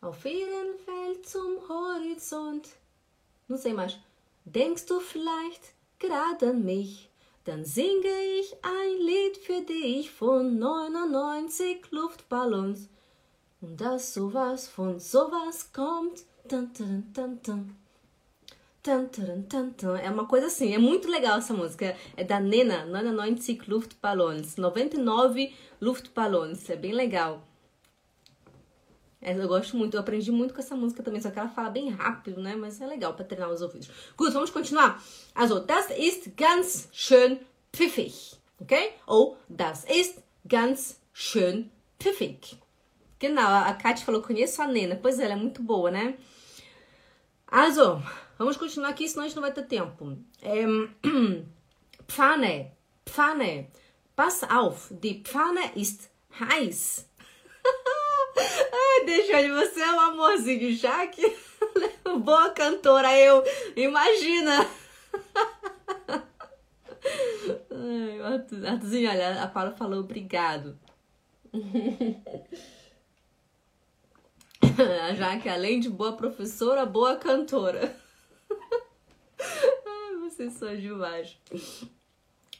auf 0.00 0.24
ihren 0.24 0.78
Feld 0.84 1.26
zum 1.26 1.58
Horizont. 1.68 2.68
Não 3.48 3.56
sei 3.56 3.72
mais. 3.72 3.98
Denkst 4.44 4.86
du 4.86 5.00
vielleicht 5.00 5.74
gerade 5.98 6.50
an 6.50 6.64
mich? 6.64 7.10
Dann 7.44 7.64
singe 7.64 8.14
ich 8.40 8.54
ein 8.62 8.98
Lied 9.00 9.36
für 9.36 9.60
dich 9.62 10.10
von 10.10 10.58
99 10.58 11.90
Luftballons. 11.90 12.88
Und 13.60 13.80
dass 13.80 14.14
sowas 14.14 14.68
von 14.68 14.98
sowas 14.98 15.72
kommt. 15.72 16.24
Dun, 16.48 16.70
dun, 16.76 17.10
dun, 17.14 17.40
dun. 17.42 17.83
É 20.02 20.10
uma 20.10 20.26
coisa 20.26 20.48
assim, 20.48 20.74
é 20.74 20.78
muito 20.78 21.08
legal 21.08 21.38
essa 21.38 21.54
música. 21.54 21.96
É 22.16 22.22
da 22.22 22.38
Nena, 22.38 22.84
99 22.84 23.62
Luftballons. 23.66 24.56
99 24.56 25.54
Luftballons. 25.80 26.68
É 26.68 26.76
bem 26.76 26.92
legal. 26.92 27.42
É, 29.24 29.34
eu 29.34 29.48
gosto 29.48 29.74
muito, 29.74 29.94
eu 29.94 30.00
aprendi 30.00 30.30
muito 30.30 30.52
com 30.52 30.60
essa 30.60 30.76
música 30.76 31.02
também, 31.02 31.18
só 31.18 31.30
que 31.30 31.38
ela 31.38 31.48
fala 31.48 31.70
bem 31.70 31.88
rápido, 31.88 32.42
né? 32.42 32.54
Mas 32.54 32.78
é 32.78 32.86
legal 32.86 33.14
para 33.14 33.24
treinar 33.24 33.50
os 33.50 33.62
ouvidos. 33.62 33.88
Gut, 34.18 34.30
vamos 34.34 34.50
continuar. 34.50 35.02
Also, 35.34 35.60
das 35.60 35.88
ist 35.96 36.34
ganz 36.36 36.90
schön 36.92 37.40
pfiffig. 37.72 38.36
Ok? 38.60 38.92
Ou 39.06 39.38
das 39.48 39.86
ist 39.88 40.22
ganz 40.46 41.00
schön 41.14 41.70
pfiffig. 41.98 42.60
Genau, 43.18 43.64
a 43.64 43.72
Kátia 43.72 44.04
falou, 44.04 44.20
conheço 44.20 44.60
a 44.60 44.66
Nena. 44.66 44.98
Pois 45.00 45.18
é, 45.18 45.24
ela 45.24 45.32
é 45.32 45.36
muito 45.36 45.62
boa, 45.62 45.90
né? 45.90 46.18
Also, 47.46 48.02
vamos 48.38 48.56
continuar 48.56 48.90
aqui, 48.90 49.08
senão 49.08 49.24
a 49.24 49.28
gente 49.28 49.36
não 49.36 49.42
vai 49.42 49.52
ter 49.52 49.66
tempo. 49.66 50.16
Ähm, 50.42 50.90
Pfanne, 52.06 52.72
Pfanne. 53.04 53.70
Pass 54.14 54.44
auf, 54.44 54.88
die 54.90 55.22
Pfanne 55.22 55.72
ist 55.74 56.10
heiß. 56.38 57.08
Ai, 58.36 59.06
deixa 59.06 59.48
você 59.48 59.80
é 59.80 59.92
um 59.92 60.00
amorzinho, 60.00 60.74
Jaque. 60.76 61.22
Boa 62.20 62.50
cantora, 62.50 63.16
eu. 63.18 63.42
Imagina. 63.76 64.66
Ai, 67.70 68.20
olha, 68.20 69.42
a 69.42 69.48
Paula 69.48 69.72
falou 69.72 70.00
obrigado. 70.00 70.78
Já 75.16 75.38
que 75.38 75.48
além 75.48 75.80
de 75.80 75.88
boa 75.88 76.16
professora, 76.16 76.84
boa 76.86 77.16
cantora. 77.16 78.03
Vocês 80.34 80.54
são 80.54 80.76
demais. 80.76 81.38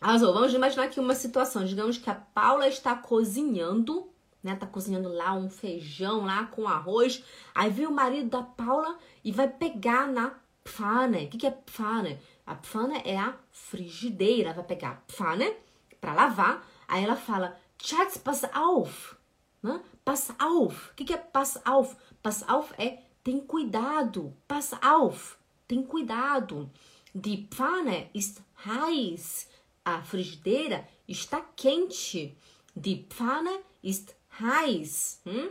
Azul, 0.00 0.32
vamos 0.32 0.54
imaginar 0.54 0.84
aqui 0.84 1.00
uma 1.00 1.14
situação. 1.14 1.64
Digamos 1.64 1.98
que 1.98 2.08
a 2.08 2.14
Paula 2.14 2.68
está 2.68 2.94
cozinhando, 2.94 4.08
né? 4.40 4.54
Tá 4.54 4.64
cozinhando 4.64 5.08
lá 5.08 5.34
um 5.34 5.50
feijão 5.50 6.24
lá 6.24 6.46
com 6.46 6.68
arroz. 6.68 7.24
Aí 7.52 7.68
vem 7.70 7.88
o 7.88 7.90
marido 7.90 8.30
da 8.30 8.44
Paula 8.44 8.96
e 9.24 9.32
vai 9.32 9.48
pegar 9.48 10.06
na 10.06 10.38
pfanne. 10.62 11.24
O 11.24 11.28
que, 11.30 11.38
que 11.38 11.46
é 11.48 11.50
pfanne? 11.50 12.20
A 12.46 12.54
pfanne 12.54 13.02
é 13.04 13.18
a 13.18 13.34
frigideira. 13.50 14.52
Vai 14.52 14.62
pegar 14.62 14.90
a 14.90 15.12
pfanne 15.12 15.52
para 16.00 16.14
lavar. 16.14 16.64
Aí 16.86 17.02
ela 17.02 17.16
fala, 17.16 17.58
Schatz, 17.82 18.16
pass 18.18 18.44
auf. 18.54 19.16
Né? 19.60 19.82
Pass 20.04 20.32
auf. 20.38 20.92
O 20.92 20.94
que, 20.94 21.04
que 21.04 21.12
é 21.12 21.16
pass 21.16 21.60
auf? 21.64 21.96
Pass 22.22 22.48
auf 22.48 22.72
é 22.78 23.02
tem 23.24 23.40
cuidado. 23.40 24.32
Pass 24.46 24.74
auf. 24.80 25.36
Tem 25.66 25.82
cuidado. 25.82 26.70
Die 27.14 27.46
Pfanne 27.48 28.10
ist 28.12 28.42
heiß. 28.66 29.48
A 29.84 30.02
frigideira 30.02 30.86
está 31.06 31.40
quente. 31.56 32.34
Die 32.74 33.06
Pfanne 33.08 33.60
ist 33.82 34.16
heiß. 34.40 35.20
Hum? 35.24 35.50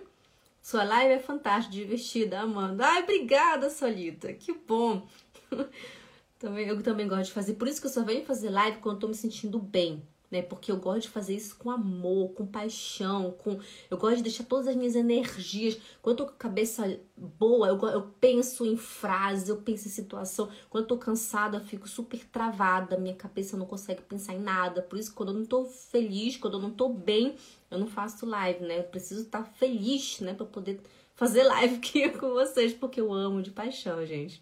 Sua 0.61 0.83
live 0.83 1.13
é 1.13 1.19
fantástica, 1.19 1.73
divertida, 1.75 2.41
Amanda. 2.41 2.85
Ai, 2.85 3.03
obrigada, 3.03 3.69
Solita. 3.69 4.33
Que 4.33 4.53
bom. 4.53 5.07
também, 6.37 6.67
eu 6.67 6.83
também 6.83 7.07
gosto 7.07 7.25
de 7.25 7.31
fazer. 7.31 7.53
Por 7.53 7.67
isso 7.67 7.81
que 7.81 7.87
eu 7.87 7.91
só 7.91 8.03
venho 8.03 8.25
fazer 8.25 8.49
live 8.49 8.79
quando 8.79 8.99
tô 8.99 9.07
me 9.07 9.15
sentindo 9.15 9.57
bem 9.57 10.03
né? 10.33 10.41
Porque 10.41 10.71
eu 10.71 10.77
gosto 10.77 11.03
de 11.03 11.09
fazer 11.09 11.35
isso 11.35 11.55
com 11.57 11.69
amor, 11.69 12.33
com 12.33 12.43
paixão, 12.43 13.35
com 13.37 13.59
eu 13.87 13.95
gosto 13.99 14.17
de 14.17 14.23
deixar 14.23 14.43
todas 14.45 14.67
as 14.67 14.75
minhas 14.75 14.95
energias. 14.95 15.77
Quando 16.01 16.19
eu 16.19 16.25
tô 16.25 16.31
com 16.31 16.35
a 16.35 16.39
cabeça 16.39 16.99
boa, 17.15 17.67
eu, 17.67 17.79
eu 17.89 18.01
penso 18.19 18.65
em 18.65 18.75
frases, 18.75 19.47
eu 19.47 19.57
penso 19.57 19.87
em 19.87 19.91
situação. 19.91 20.49
Quando 20.71 20.85
eu 20.85 20.87
tô 20.87 20.97
cansada, 20.97 21.57
eu 21.57 21.61
fico 21.61 21.87
super 21.87 22.25
travada, 22.25 22.97
minha 22.97 23.13
cabeça 23.13 23.55
não 23.55 23.67
consegue 23.67 24.01
pensar 24.01 24.33
em 24.33 24.39
nada. 24.39 24.81
Por 24.81 24.97
isso, 24.97 25.13
quando 25.13 25.29
eu 25.29 25.35
não 25.35 25.45
tô 25.45 25.65
feliz, 25.65 26.35
quando 26.35 26.55
eu 26.55 26.61
não 26.61 26.71
tô 26.71 26.89
bem, 26.89 27.35
eu 27.69 27.77
não 27.77 27.85
faço 27.85 28.25
live, 28.25 28.65
né? 28.65 28.79
Eu 28.79 28.85
preciso 28.85 29.21
estar 29.21 29.43
feliz, 29.43 30.19
né, 30.19 30.33
para 30.33 30.47
poder 30.47 30.81
fazer 31.13 31.43
live 31.43 31.75
aqui 31.77 32.09
com 32.09 32.33
vocês, 32.33 32.73
porque 32.73 32.99
eu 32.99 33.13
amo 33.13 33.43
de 33.43 33.51
paixão, 33.51 34.03
gente. 34.03 34.41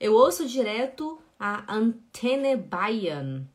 Eu 0.00 0.14
ouço 0.14 0.46
direto 0.46 1.20
a 1.38 1.74
Antenne 1.76 2.56
Bayern. 2.56 3.46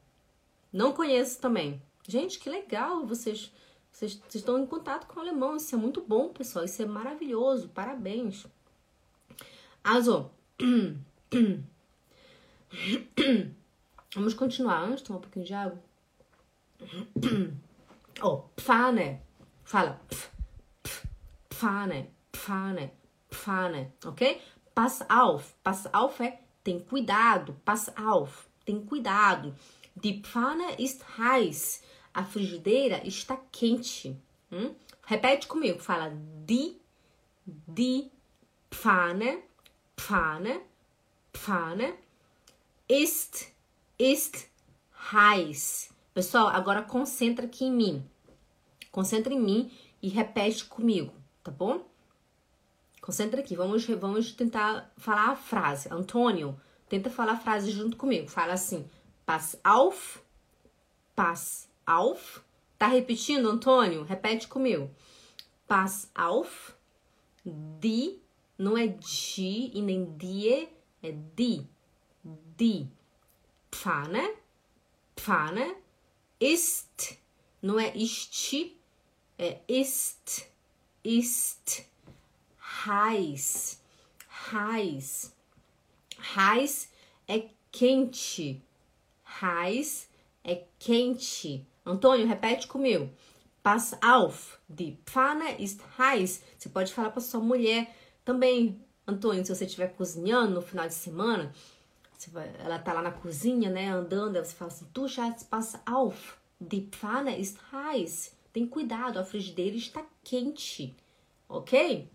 Não 0.72 0.94
conheço 0.94 1.40
também. 1.40 1.82
Gente, 2.08 2.40
que 2.40 2.50
legal 2.50 3.06
vocês, 3.06 3.52
vocês, 3.92 4.14
vocês 4.14 4.36
estão 4.36 4.58
em 4.60 4.66
contato 4.66 5.08
com 5.08 5.20
o 5.20 5.24
alemão. 5.24 5.56
Isso 5.58 5.76
é 5.76 5.78
muito 5.78 6.02
bom, 6.02 6.30
pessoal. 6.30 6.66
Isso 6.66 6.82
é 6.82 6.86
maravilhoso. 6.86 7.70
Parabéns. 7.70 8.46
Also, 9.84 10.32
vamos 14.14 14.34
continuar. 14.34 14.84
Antes, 14.84 15.04
tomar 15.04 15.20
um 15.20 15.22
pouquinho 15.22 15.46
de 15.46 15.54
água. 15.54 15.82
Oh, 18.22 18.38
Pfanne. 18.56 19.22
Fala. 19.64 20.00
Pf, 20.10 20.30
pf, 20.82 21.08
Pfanne, 21.50 22.10
Pfanne, 22.32 22.92
Pfanne. 23.30 23.94
Ok? 24.06 24.42
Pass 24.74 25.04
auf. 25.10 25.56
Pass 25.64 25.88
auf 25.94 26.22
é 26.22 26.40
tem 26.64 26.80
cuidado. 26.80 27.54
Pass 27.66 27.90
auf. 27.98 28.48
Tem 28.66 28.80
cuidado. 28.84 29.56
Die 30.04 30.22
Pfanne 30.22 30.76
ist 30.78 31.04
heiß. 31.18 31.82
A 32.14 32.24
frigideira 32.24 33.06
está 33.06 33.38
quente. 33.52 34.16
Hum? 34.52 34.76
Repete 35.06 35.48
comigo. 35.48 35.80
Fala 35.80 36.12
die, 36.46 36.80
die 37.46 38.12
Pfanne, 38.70 39.40
Pfanne, 39.96 40.62
Pfanne 41.34 41.94
ist, 42.88 43.48
ist 43.98 44.48
heiß. 45.12 45.90
Pessoal, 46.14 46.48
agora 46.48 46.84
concentra 46.84 47.46
aqui 47.46 47.66
em 47.66 47.72
mim. 47.72 48.06
Concentra 48.92 49.34
em 49.34 49.40
mim 49.40 49.72
e 50.02 50.10
repete 50.10 50.66
comigo, 50.66 51.14
tá 51.44 51.52
bom? 51.52 51.86
Concentra 53.02 53.40
aqui. 53.40 53.56
Vamos, 53.56 53.86
vamos 53.86 54.32
tentar 54.34 54.92
falar 54.98 55.30
a 55.30 55.36
frase. 55.36 55.92
Antônio, 55.92 56.60
tenta 56.90 57.10
falar 57.10 57.34
a 57.34 57.38
frase 57.38 57.72
junto 57.72 57.98
comigo. 57.98 58.28
Fala 58.28 58.54
assim: 58.54 58.86
Pass 59.28 59.60
auf, 59.62 60.24
pass 61.14 61.68
auf. 61.86 62.42
Tá 62.80 62.88
repetindo, 62.88 63.50
Antônio? 63.50 64.04
Repete 64.04 64.48
comigo. 64.48 64.90
Pass 65.68 66.10
auf, 66.16 66.74
die, 67.44 68.22
não 68.58 68.78
é 68.78 68.88
de 68.88 69.72
e 69.76 69.82
nem 69.82 70.06
die, 70.18 70.70
é 71.04 71.12
die, 71.36 71.68
die. 72.24 72.90
Pfanne, 73.70 74.34
Pfanne, 75.18 75.76
ist, 76.40 77.18
não 77.62 77.78
é 77.78 77.94
ist, 77.98 78.72
é 79.38 79.60
ist, 79.68 80.48
ist. 81.04 81.86
Heiß, 82.86 83.82
heiß. 84.54 85.36
Heiß 86.18 86.90
é 87.28 87.50
quente 87.74 88.62
heiß 89.42 90.10
é 90.44 90.64
quente. 90.80 91.66
Antônio, 91.86 92.28
repete 92.28 92.68
comigo. 92.68 93.10
Pass 93.64 93.98
auf. 94.02 94.60
Die 94.70 94.98
Pfanne 95.06 95.62
ist 95.62 95.82
heiß. 95.98 96.42
Você 96.58 96.70
pode 96.70 96.94
falar 96.94 97.12
para 97.12 97.22
sua 97.22 97.40
mulher 97.40 97.94
também. 98.24 98.82
Antônio, 99.06 99.46
se 99.46 99.56
você 99.56 99.66
estiver 99.66 99.88
cozinhando 99.96 100.56
no 100.56 100.62
final 100.62 100.88
de 100.88 100.94
semana, 100.94 101.54
vai, 102.30 102.52
ela 102.60 102.80
tá 102.80 102.94
lá 102.94 103.02
na 103.02 103.12
cozinha, 103.12 103.70
né, 103.70 103.90
andando, 103.90 104.36
você 104.36 104.54
fala 104.54 104.72
assim, 104.72 104.86
tu 104.94 105.08
já 105.08 105.32
passa 105.50 105.82
auf. 105.86 106.38
Die 106.60 106.82
Pfanne 106.82 107.40
ist 107.40 107.58
heiß. 107.72 108.36
Tem 108.52 108.66
cuidado, 108.66 109.20
a 109.20 109.24
frigideira 109.24 109.78
está 109.78 110.04
quente. 110.24 110.96
Ok? 111.48 112.10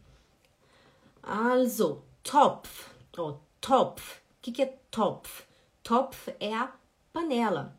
Also, 1.23 2.03
Topf. 2.23 2.91
Oh, 3.17 3.37
Topf. 3.61 4.19
O 4.19 4.43
que, 4.43 4.53
que 4.53 4.63
é 4.63 4.79
Topf? 4.91 5.45
Topf 5.83 6.29
é 6.41 6.53
a 6.53 6.73
panela. 7.13 7.77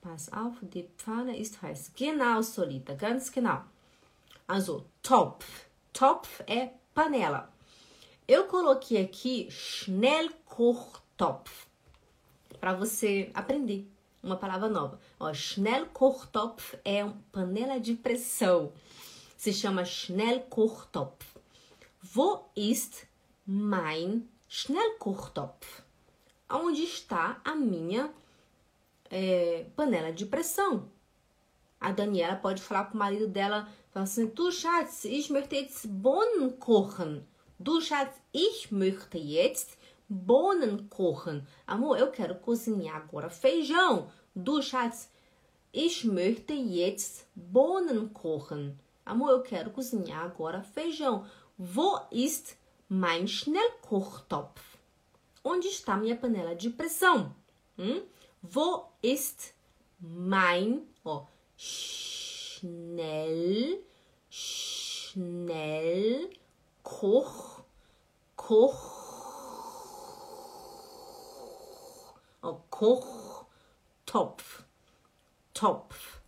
Pass 0.00 0.32
auf, 0.32 0.56
die 0.62 0.88
Pfanne 0.96 1.36
ist 1.36 1.60
heiß. 1.60 1.92
Genau, 1.94 2.40
Solita, 2.42 2.94
ganz 2.94 3.30
genau. 3.30 3.62
Also, 4.48 4.86
Topf. 5.02 5.66
Topf 5.92 6.40
é 6.46 6.70
panela. 6.94 7.52
Eu 8.26 8.44
coloquei 8.44 9.02
aqui 9.02 9.50
Schnellkochtopf 9.50 11.66
para 12.60 12.72
você 12.74 13.30
aprender 13.34 13.86
uma 14.22 14.36
palavra 14.36 14.68
nova. 14.68 15.00
Ó, 15.18 15.34
Schnellkochtopf 15.34 16.76
é 16.84 17.04
uma 17.04 17.20
panela 17.32 17.80
de 17.80 17.94
pressão. 17.94 18.72
Se 19.36 19.52
chama 19.52 19.84
Schnellkochtopf. 19.84 21.26
Wo 22.14 22.46
ist 22.56 23.06
mein 23.46 24.28
Schnellkochtopf? 24.48 25.82
Onde 26.48 26.84
está 26.84 27.40
a 27.44 27.54
minha 27.54 28.10
é, 29.10 29.66
panela 29.74 30.12
de 30.12 30.24
pressão? 30.24 30.88
A 31.80 31.92
Daniela 31.92 32.36
pode 32.36 32.62
falar 32.62 32.84
pro 32.84 32.98
marido 32.98 33.26
dela, 33.26 33.68
falar 33.90 34.04
assim, 34.04 34.30
Schatz, 34.52 35.04
ich 35.04 35.30
möchte 35.30 35.56
jetzt 35.56 35.88
Bohnen 35.88 36.58
kochen. 36.58 37.26
Du 37.58 37.80
Schatz, 37.80 38.14
ich 38.32 38.70
möchte 38.70 39.18
jetzt 39.18 39.78
Bohnen 40.08 40.88
kochen. 40.88 41.46
Amor, 41.66 41.98
eu 41.98 42.10
quero 42.10 42.34
cozinhar 42.34 42.96
agora 42.96 43.30
feijão. 43.30 44.10
Du 44.34 44.60
Schatz, 44.60 45.08
ich 45.72 46.04
möchte 46.04 46.52
jetzt 46.52 47.26
Bohnen 47.34 48.12
kochen. 48.12 48.78
Amor, 49.04 49.30
eu 49.30 49.42
quero 49.42 49.70
cozinhar 49.70 50.24
agora 50.24 50.62
feijão. 50.62 51.26
Wo 51.56 52.00
ist 52.10 52.56
mein 52.88 53.26
Schnellkochtopf? 53.26 54.60
Onde 55.42 55.68
está 55.68 55.96
minha 55.96 56.16
panela 56.16 56.54
de 56.54 56.70
pressão? 56.70 57.34
Hum? 57.78 58.02
Wo 58.42 58.89
ist 59.02 59.54
mein 59.98 60.82
oh, 61.04 61.26
schnell, 62.60 63.78
schnell, 64.28 66.30
Koch, 66.82 67.62
Koch, 68.36 68.94
oh, 72.42 72.60
Koch, 72.70 73.46
Topf, 74.06 74.64
Topf, 75.54 76.20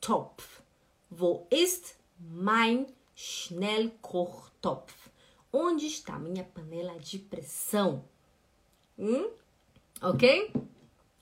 Topf. 0.00 0.62
Wo 1.10 1.46
ist 1.50 1.96
mein 2.18 2.86
Schnellkochtopf? 3.14 5.10
Onde 5.50 5.86
está 5.86 6.18
minha 6.18 6.44
panela 6.44 6.98
de 6.98 7.18
pressão? 7.18 8.04
Hum? 8.98 9.30
Ok? 10.02 10.52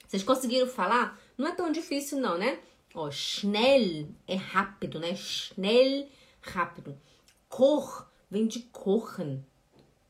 Vocês 0.07 0.23
conseguiram 0.23 0.67
falar? 0.67 1.21
Não 1.37 1.49
é 1.49 1.53
tão 1.53 1.71
difícil, 1.71 2.19
não, 2.21 2.39
né? 2.39 2.61
Ó, 2.95 3.11
schnell 3.11 4.09
é 4.27 4.37
rápido, 4.37 4.99
né? 4.99 5.15
Schnell, 5.15 6.09
rápido. 6.41 6.99
Koch 7.49 8.07
vem 8.31 8.47
de 8.47 8.61
kochen. 8.61 9.45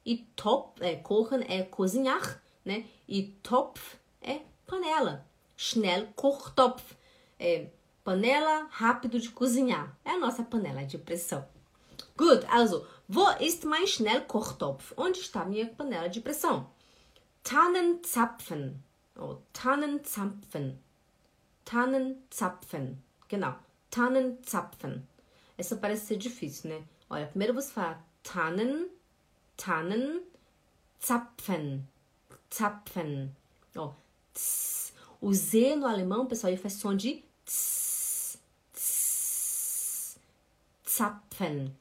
E 0.04 0.18
top, 0.36 0.82
é, 0.84 0.96
kochen 0.96 1.44
é 1.48 1.62
cozinhar, 1.62 2.42
né? 2.64 2.86
E 3.08 3.22
topf 3.42 3.96
é 4.20 4.40
panela. 4.66 5.26
Schnell 5.56 6.08
Kochtopf 6.14 6.94
é 7.38 7.70
panela 8.04 8.68
rápido 8.70 9.18
de 9.18 9.30
cozinhar. 9.30 9.98
É 10.04 10.10
a 10.10 10.18
nossa 10.18 10.42
panela 10.42 10.84
de 10.84 10.98
pressão. 10.98 11.48
Good, 12.16 12.46
also, 12.46 12.86
wo 13.08 13.26
ist 13.40 13.64
mein 13.64 13.86
Schnellkochtopf? 13.86 14.92
Onde 14.96 15.20
está 15.20 15.44
minha 15.44 15.66
panela 15.66 16.08
de 16.08 16.20
pressão? 16.20 16.70
Tannenzapfen. 17.42 18.82
Oh, 19.18 19.38
Tannenzapfen. 19.52 20.78
Tannenzapfen. 21.64 23.02
Genau. 23.28 23.54
Tannenzapfen. 23.90 25.06
Essa 25.56 25.76
parece 25.76 26.06
ser 26.06 26.16
difícil, 26.16 26.70
né? 26.70 26.84
Olha, 27.08 27.26
primeiro 27.26 27.54
você 27.54 27.72
fala 27.72 28.04
Tannen, 28.22 28.90
Tannen, 29.56 30.22
Zapfen. 31.00 31.86
Zapfen. 32.52 33.34
Ó, 33.76 33.92
tss. 34.34 34.92
O 35.20 35.32
Z 35.32 35.76
no 35.76 35.86
alemão, 35.86 36.26
pessoal, 36.26 36.52
ele 36.52 36.60
faz 36.60 36.74
som 36.74 36.94
de 36.94 37.24
tss, 37.44 38.38
tss. 38.74 40.18
Zapfen. 40.86 41.74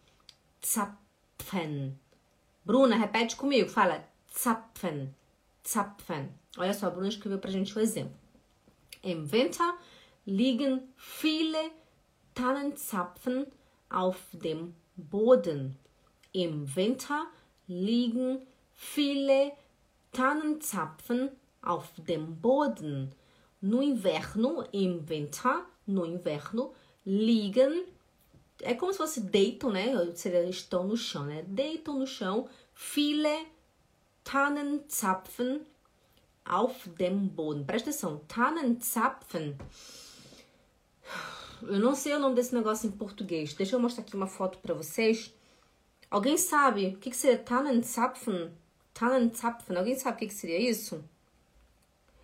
Zapfen. 0.63 1.99
Bruna, 2.63 2.95
repete 2.95 3.35
comigo. 3.35 3.69
Fala 3.69 4.07
Zapfen. 4.33 5.13
Zapfen. 5.67 6.29
Olha 6.57 6.73
só, 6.73 6.87
a 6.87 6.89
Bruna 6.89 7.09
escreveu 7.09 7.39
pra 7.39 7.51
gente 7.51 7.75
o 7.75 7.79
um 7.79 7.81
exemplo. 7.81 8.17
Im 9.03 9.27
liegen 10.25 10.81
viele 10.97 11.71
Tannenzapfen 12.33 13.45
auf 13.89 14.19
dem 14.33 14.73
Boden. 14.95 15.77
Im 16.33 16.65
Winter 16.75 17.27
liegen 17.67 18.41
viele 18.73 19.51
Tannenzapfen 20.11 21.29
auf 21.61 21.91
dem 21.97 22.35
Boden. 22.35 23.11
No 23.61 23.81
inverno, 23.81 24.65
im 24.71 25.07
Winter, 25.07 25.65
no 25.85 26.05
inverno, 26.05 26.73
liegen. 27.05 27.85
É 28.61 28.73
como 28.73 28.91
se 28.91 28.97
fosse 28.97 29.21
deitam, 29.21 29.71
né? 29.71 29.93
Seria 30.15 30.47
estão 30.49 30.87
no 30.87 30.95
chão, 30.95 31.25
né? 31.25 31.43
Deitam 31.47 31.99
no 31.99 32.07
chão. 32.07 32.47
Viele 32.73 33.45
Tannenzapfen 34.23 35.61
auf 36.45 36.87
dem 36.97 37.27
Boden. 37.27 37.63
Presta 37.65 37.89
atenção. 37.89 38.19
Tannenzapfen. 38.27 39.57
Eu 41.63 41.79
não 41.79 41.95
sei 41.95 42.13
o 42.13 42.19
nome 42.19 42.35
desse 42.35 42.53
negócio 42.53 42.87
em 42.87 42.91
português. 42.91 43.53
Deixa 43.53 43.75
eu 43.75 43.79
mostrar 43.79 44.03
aqui 44.03 44.15
uma 44.15 44.27
foto 44.27 44.59
para 44.59 44.73
vocês. 44.73 45.33
Alguém 46.09 46.37
sabe 46.37 46.87
o 46.87 46.97
que, 46.97 47.09
que 47.09 47.17
seria 47.17 47.37
Tannenzapfen? 47.37 48.51
Tannenzapfen. 48.93 49.75
Alguém 49.75 49.97
sabe 49.97 50.15
o 50.15 50.19
que, 50.19 50.27
que 50.27 50.33
seria 50.33 50.59
isso? 50.59 51.03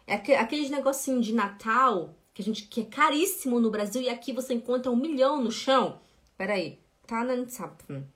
É 0.05 0.15
aqueles 0.15 0.69
negocinho 0.69 1.21
de 1.21 1.33
Natal 1.33 2.15
que 2.33 2.41
a 2.41 2.45
gente 2.45 2.67
que 2.67 2.81
é 2.81 2.85
caríssimo 2.85 3.59
no 3.59 3.71
Brasil 3.71 4.01
e 4.01 4.09
aqui 4.09 4.31
você 4.31 4.53
encontra 4.53 4.91
um 4.91 4.95
milhão 4.95 5.41
no 5.41 5.51
chão. 5.51 5.99
Peraí. 6.37 6.79
Tannenzapfen. 7.07 8.07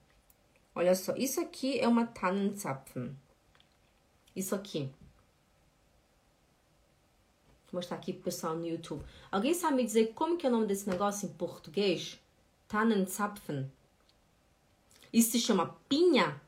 Olha 0.74 0.94
só, 0.94 1.16
isso 1.16 1.42
aqui 1.42 1.80
é 1.80 1.88
uma 1.88 2.06
Tannenzapfen. 2.06 3.16
Isso 4.36 4.54
aqui. 4.54 4.90
Mostrar 7.76 7.98
aqui 7.98 8.14
pro 8.14 8.24
pessoal 8.24 8.56
no 8.56 8.66
YouTube. 8.66 9.04
Alguém 9.30 9.54
sabe 9.54 9.76
me 9.76 9.84
dizer 9.84 10.14
como 10.14 10.38
que 10.38 10.46
é 10.46 10.50
o 10.50 10.52
nome 10.52 10.66
desse 10.66 10.90
negócio 10.90 11.28
em 11.28 11.34
português? 11.34 12.18
Tannenzapfen. 12.70 13.70
Isso 15.12 15.32
se 15.32 15.40
chama 15.40 15.76
pinha? 15.90 16.42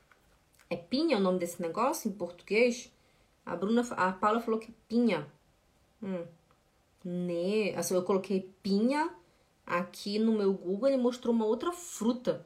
É 0.69 0.77
pinha 0.77 1.17
o 1.17 1.19
nome 1.19 1.37
desse 1.37 1.61
negócio 1.61 2.09
em 2.09 2.13
português? 2.13 2.89
A 3.45 3.57
Bruna, 3.57 3.85
a 3.91 4.13
Paula 4.13 4.39
falou 4.39 4.57
que 4.57 4.71
é 4.71 4.73
pinha. 4.87 5.27
Hum. 6.01 6.25
Ne, 7.03 7.75
assim, 7.75 7.93
eu 7.93 8.03
coloquei 8.03 8.49
pinha 8.63 9.13
aqui 9.65 10.17
no 10.19 10.31
meu 10.31 10.53
Google, 10.53 10.87
ele 10.87 10.97
mostrou 10.97 11.35
uma 11.35 11.45
outra 11.45 11.73
fruta. 11.73 12.45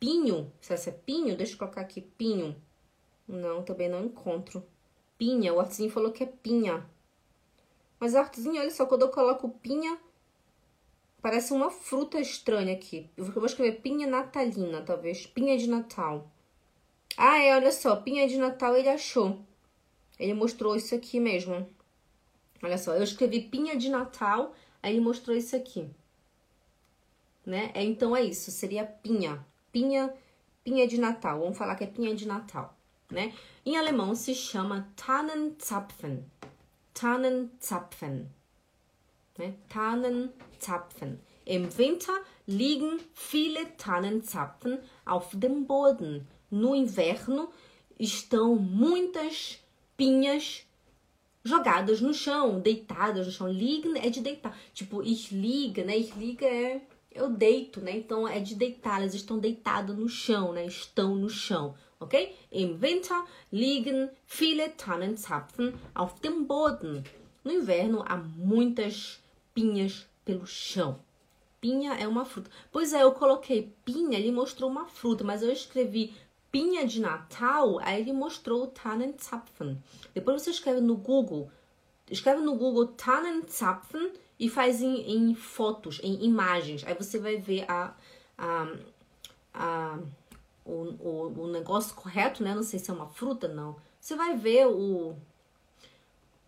Pinho. 0.00 0.52
Se 0.60 0.74
essa 0.74 0.90
é 0.90 0.92
pinho, 0.92 1.36
deixa 1.36 1.52
eu 1.52 1.58
colocar 1.58 1.82
aqui 1.82 2.00
pinho. 2.00 2.56
Não, 3.28 3.62
também 3.62 3.88
não 3.88 4.04
encontro. 4.04 4.66
Pinha, 5.16 5.54
o 5.54 5.60
Artezinho 5.60 5.88
falou 5.88 6.10
que 6.10 6.24
é 6.24 6.26
pinha. 6.26 6.84
Mas 8.02 8.16
Artezinho, 8.16 8.60
olha 8.60 8.70
só, 8.72 8.84
quando 8.84 9.02
eu 9.02 9.10
coloco 9.10 9.48
pinha, 9.48 9.96
parece 11.20 11.52
uma 11.52 11.70
fruta 11.70 12.18
estranha 12.18 12.74
aqui. 12.74 13.08
Eu 13.16 13.26
vou 13.26 13.46
escrever 13.46 13.80
pinha 13.80 14.08
natalina, 14.08 14.82
talvez. 14.82 15.24
Pinha 15.24 15.56
de 15.56 15.68
Natal. 15.68 16.28
Ah, 17.16 17.38
é, 17.38 17.54
olha 17.54 17.70
só, 17.70 17.94
pinha 17.94 18.26
de 18.26 18.38
Natal 18.38 18.76
ele 18.76 18.88
achou. 18.88 19.38
Ele 20.18 20.34
mostrou 20.34 20.74
isso 20.74 20.96
aqui 20.96 21.20
mesmo. 21.20 21.64
Olha 22.60 22.76
só, 22.76 22.92
eu 22.92 23.04
escrevi 23.04 23.42
pinha 23.42 23.76
de 23.76 23.88
Natal, 23.88 24.52
aí 24.82 24.94
ele 24.94 25.00
mostrou 25.00 25.36
isso 25.36 25.54
aqui. 25.54 25.88
Né? 27.46 27.70
É, 27.72 27.84
então 27.84 28.16
é 28.16 28.22
isso, 28.24 28.50
seria 28.50 28.84
pinha. 28.84 29.46
Pinha, 29.70 30.12
pinha 30.64 30.88
de 30.88 30.98
Natal. 30.98 31.38
Vamos 31.38 31.56
falar 31.56 31.76
que 31.76 31.84
é 31.84 31.86
pinha 31.86 32.16
de 32.16 32.26
Natal 32.26 32.76
né? 33.12 33.32
Em 33.64 33.76
alemão 33.76 34.14
se 34.14 34.34
chama 34.34 34.88
Tannenzapfen. 34.96 36.24
Tannenzapfen. 36.94 38.28
Né? 39.38 39.54
Tannenzapfen. 39.68 41.20
Im 41.44 41.76
Winter 41.76 42.20
liegen 42.46 43.00
viele 43.14 43.76
Tannenzapfen 43.76 44.78
auf 45.04 45.30
dem 45.32 45.66
Boden. 45.66 46.26
No 46.50 46.74
inverno 46.74 47.50
estão 47.98 48.54
muitas 48.56 49.58
pinhas 49.96 50.64
jogadas 51.44 52.00
no 52.00 52.14
chão, 52.14 52.60
deitadas 52.60 53.26
no 53.26 53.32
chão. 53.32 53.48
Liegen 53.48 53.96
é 53.96 54.10
de 54.10 54.20
deitar. 54.20 54.56
Tipo, 54.72 55.02
ich 55.02 55.34
liege, 55.34 55.82
né? 55.82 55.96
Ich 55.96 56.16
liege 56.16 56.44
é 56.44 56.80
eu 57.14 57.30
deito, 57.30 57.80
né? 57.80 57.96
Então 57.96 58.26
é 58.26 58.40
de 58.40 58.54
deitar, 58.54 59.00
elas 59.00 59.14
estão 59.14 59.38
deitadas 59.38 59.96
no 59.96 60.08
chão, 60.08 60.52
né? 60.52 60.66
Estão 60.66 61.14
no 61.14 61.28
chão, 61.28 61.74
ok? 62.02 62.36
Im 62.50 62.80
Winter 62.80 63.24
liegen 63.50 64.10
viele 64.26 64.76
Tannenzapfen 64.76 65.74
auf 65.94 66.20
dem 66.20 66.46
Boden. 66.46 67.04
No 67.44 67.52
inverno 67.52 68.04
há 68.06 68.16
muitas 68.16 69.20
pinhas 69.54 70.06
pelo 70.24 70.46
chão. 70.46 71.00
Pinha 71.60 71.94
é 71.94 72.08
uma 72.08 72.24
fruta. 72.24 72.50
Pois 72.70 72.92
é, 72.92 73.02
eu 73.02 73.12
coloquei 73.12 73.72
pinha, 73.84 74.18
ele 74.18 74.32
mostrou 74.32 74.68
uma 74.68 74.86
fruta, 74.86 75.22
mas 75.22 75.42
eu 75.42 75.52
escrevi 75.52 76.12
pinha 76.50 76.86
de 76.86 77.00
Natal, 77.00 77.78
aí 77.80 78.00
ele 78.00 78.12
mostrou 78.12 78.64
o 78.64 78.66
Tannenzapfen. 78.66 79.82
Depois 80.12 80.42
você 80.42 80.50
escreve 80.50 80.80
no 80.80 80.96
Google, 80.96 81.50
escreve 82.10 82.42
no 82.42 82.56
Google 82.56 82.88
Tannenzapfen 82.88 84.12
e 84.38 84.48
faz 84.48 84.82
em, 84.82 85.10
em 85.10 85.34
fotos, 85.34 86.00
em 86.02 86.24
imagens. 86.24 86.84
Aí 86.84 86.94
você 86.94 87.18
vai 87.18 87.36
ver 87.36 87.64
a, 87.70 87.94
a, 88.36 88.66
a 89.54 89.98
o, 90.64 90.72
o, 90.72 91.42
o 91.44 91.46
negócio 91.48 91.94
correto, 91.94 92.42
né? 92.42 92.54
Não 92.54 92.62
sei 92.62 92.78
se 92.78 92.90
é 92.90 92.94
uma 92.94 93.08
fruta, 93.08 93.48
não. 93.48 93.76
Você 94.00 94.16
vai 94.16 94.36
ver 94.36 94.66
o, 94.66 95.16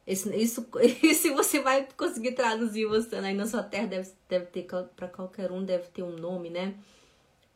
esse, 0.07 0.35
isso, 0.37 0.67
se 1.15 1.31
você 1.31 1.61
vai 1.61 1.89
conseguir 1.97 2.33
traduzir 2.33 2.87
você 2.87 3.17
aí 3.17 3.35
na 3.35 3.47
sua 3.47 3.63
terra, 3.63 3.87
deve, 3.87 4.11
deve 4.29 4.47
ter, 4.47 4.67
para 4.95 5.09
qualquer 5.09 5.51
um, 5.51 5.65
deve 5.65 5.89
ter 5.89 6.03
um 6.03 6.17
nome, 6.17 6.51
né? 6.51 6.75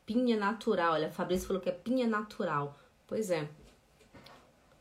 Pinha 0.07 0.37
natural. 0.37 0.95
Olha, 0.95 1.11
Fabrício 1.11 1.47
falou 1.47 1.61
que 1.61 1.69
é 1.69 1.73
pinha 1.73 2.07
natural. 2.07 2.79
Pois 3.07 3.31
é. 3.31 3.49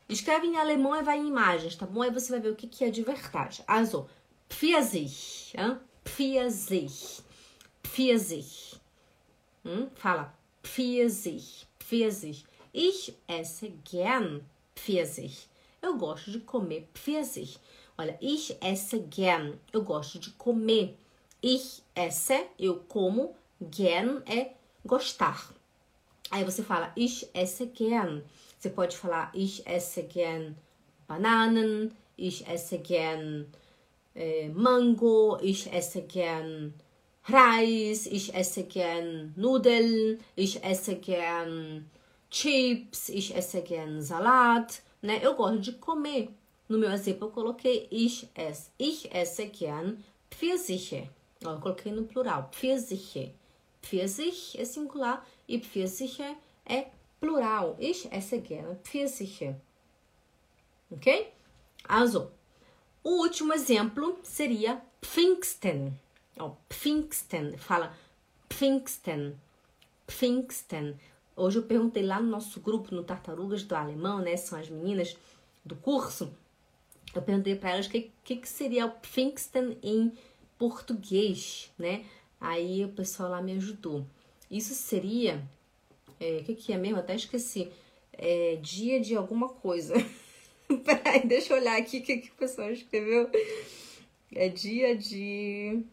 Escreve 0.08 0.48
em 0.48 0.56
alemão 0.56 0.96
e 0.96 1.04
vai 1.04 1.18
em 1.20 1.28
imagens, 1.28 1.76
tá 1.76 1.86
bom? 1.86 2.02
Aí 2.02 2.12
você 2.12 2.32
vai 2.32 2.40
ver 2.40 2.52
o 2.52 2.56
que, 2.56 2.68
que 2.68 2.86
é 2.86 2.90
de 2.90 3.04
verdade. 3.04 3.62
Also, 3.68 4.10
Pfirsich, 4.48 5.54
hein? 5.58 5.78
Pfirsich. 6.06 7.22
Pfirsich. 7.84 8.80
Hm? 9.66 9.88
Fala, 9.96 10.34
Pfirsich, 10.68 11.66
Pfirsich. 11.80 12.46
Ich 12.74 13.16
esse 13.28 13.70
gern 13.90 14.42
Pfirsich. 14.76 15.48
Eu 15.82 15.96
gosto 15.96 16.30
de 16.30 16.42
comer 16.42 16.88
Pfirsich. 16.94 17.58
Olha, 17.98 18.18
ich 18.22 18.56
esse 18.62 19.00
gern. 19.00 19.54
Eu 19.72 19.82
gosto 19.84 20.20
de 20.20 20.30
comer. 20.32 20.96
Ich 21.42 21.82
esse, 21.96 22.48
eu 22.60 22.82
como. 22.88 23.34
Gern 23.62 24.22
é 24.28 24.52
gostar. 24.86 25.52
Aí 26.30 26.44
você 26.44 26.62
fala, 26.62 26.92
ich 26.96 27.28
esse 27.34 27.66
gern. 27.68 28.22
Você 28.60 28.70
pode 28.70 28.98
falar, 28.98 29.32
ich 29.34 29.66
esse 29.66 30.04
gern 30.04 30.56
Bananen. 31.08 31.92
Ich 32.18 32.46
esse 32.48 32.78
gern 32.80 33.48
äh, 34.14 34.50
Mango. 34.50 35.40
Ich 35.42 35.74
esse 35.74 36.02
gern 36.02 36.74
Reis. 37.28 38.06
Ich 38.06 38.34
esse 38.34 38.64
gern 38.64 39.34
Nudeln. 39.36 40.20
Ich 40.36 40.64
esse 40.64 40.96
gern 40.96 41.90
Chips. 42.30 43.10
Ich 43.10 43.36
esse 43.36 43.62
gern 43.62 44.02
Salat 44.02 44.82
né? 45.02 45.20
Eu 45.24 45.36
gosto 45.36 45.60
de 45.60 45.74
comer. 45.74 46.30
No 46.68 46.78
meu 46.78 46.92
exemplo, 46.92 47.28
eu 47.28 47.32
coloquei 47.32 47.88
ich 47.90 48.30
esse. 48.36 48.70
Ich 48.78 49.10
esse 49.14 49.46
gern 49.48 49.98
Pfirsiche. 50.30 51.10
Eu 51.42 51.60
coloquei 51.60 51.92
no 51.92 52.04
plural, 52.04 52.50
Pfirsiche. 52.52 53.34
Pfirsich 53.82 54.60
é 54.60 54.66
singular 54.66 55.26
e 55.48 55.60
Pfirsiche 55.60 56.36
é 56.66 56.88
plural. 57.20 57.78
Ich 57.80 58.10
esse 58.12 58.40
gern 58.40 58.76
Pfirsiche. 58.84 59.56
Ok? 60.92 61.32
Also, 61.88 62.32
o 63.04 63.22
último 63.22 63.54
exemplo 63.54 64.20
seria 64.24 64.82
Pfingsten. 65.00 65.94
Ó, 66.40 66.52
Pfingsten. 66.70 67.58
Fala 67.58 67.96
Pfingsten. 68.50 69.36
Pfingsten. 70.06 70.96
Hoje 71.36 71.60
eu 71.60 71.64
perguntei 71.64 72.04
lá 72.04 72.20
no 72.20 72.30
nosso 72.30 72.60
grupo, 72.60 72.96
no 72.96 73.04
Tartarugas 73.04 73.64
do 73.64 73.76
Alemão, 73.76 74.20
né? 74.20 74.36
São 74.38 74.58
as 74.58 74.70
meninas 74.70 75.16
do 75.64 75.76
curso. 75.76 76.34
Eu 77.14 77.22
perguntei 77.22 77.56
para 77.56 77.72
elas 77.72 77.88
o 77.88 77.90
que, 77.90 78.12
que, 78.24 78.38
que, 78.38 78.50
seria 78.50 78.86
o 78.86 78.92
Pfingsten 78.92 79.78
em 79.84 80.12
português, 80.58 81.72
né? 81.78 82.06
Aí 82.40 82.84
o 82.86 82.90
pessoal 82.90 83.30
lá 83.30 83.42
me 83.42 83.54
ajudou. 83.54 84.06
Isso 84.50 84.74
seria. 84.74 85.44
É, 86.20 86.38
o 86.38 86.44
que, 86.44 86.56
que 86.56 86.74
é 86.74 86.78
mesmo? 86.78 87.00
Até 87.00 87.16
esqueci. 87.16 87.72
É, 88.14 88.58
dia 88.62 89.00
de 89.00 89.16
alguma 89.16 89.50
coisa. 89.50 89.94
Peraí, 90.86 91.26
deixa 91.26 91.54
eu 91.54 91.58
olhar 91.60 91.78
aqui 91.78 92.00
o 92.00 92.04
que, 92.04 92.18
que 92.18 92.30
o 92.30 92.36
pessoal 92.36 92.72
escreveu. 92.72 93.30
É 94.34 94.50
dia 94.50 94.96
de. 94.96 95.84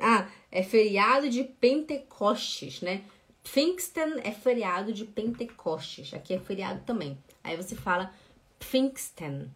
Ah, 0.00 0.28
é 0.50 0.62
feriado 0.62 1.28
de 1.28 1.44
Pentecostes, 1.44 2.80
né? 2.80 3.04
Pfingsten 3.42 4.20
é 4.22 4.32
feriado 4.32 4.92
de 4.92 5.04
Pentecostes. 5.04 6.12
Aqui 6.14 6.34
é 6.34 6.38
feriado 6.38 6.82
também. 6.84 7.18
Aí 7.42 7.56
você 7.56 7.74
fala 7.74 8.12
Pfingsten. 8.58 9.50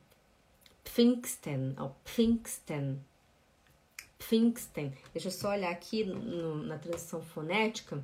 Pfingsten. 0.83 1.75
Ou 1.79 1.95
Pfingsten. 2.05 3.01
Pfingsten. 4.19 4.93
Deixa 5.13 5.29
eu 5.29 5.33
só 5.33 5.51
olhar 5.51 5.71
aqui 5.71 6.05
no, 6.05 6.57
na 6.65 6.79
tradução 6.79 7.23
fonética. 7.23 8.03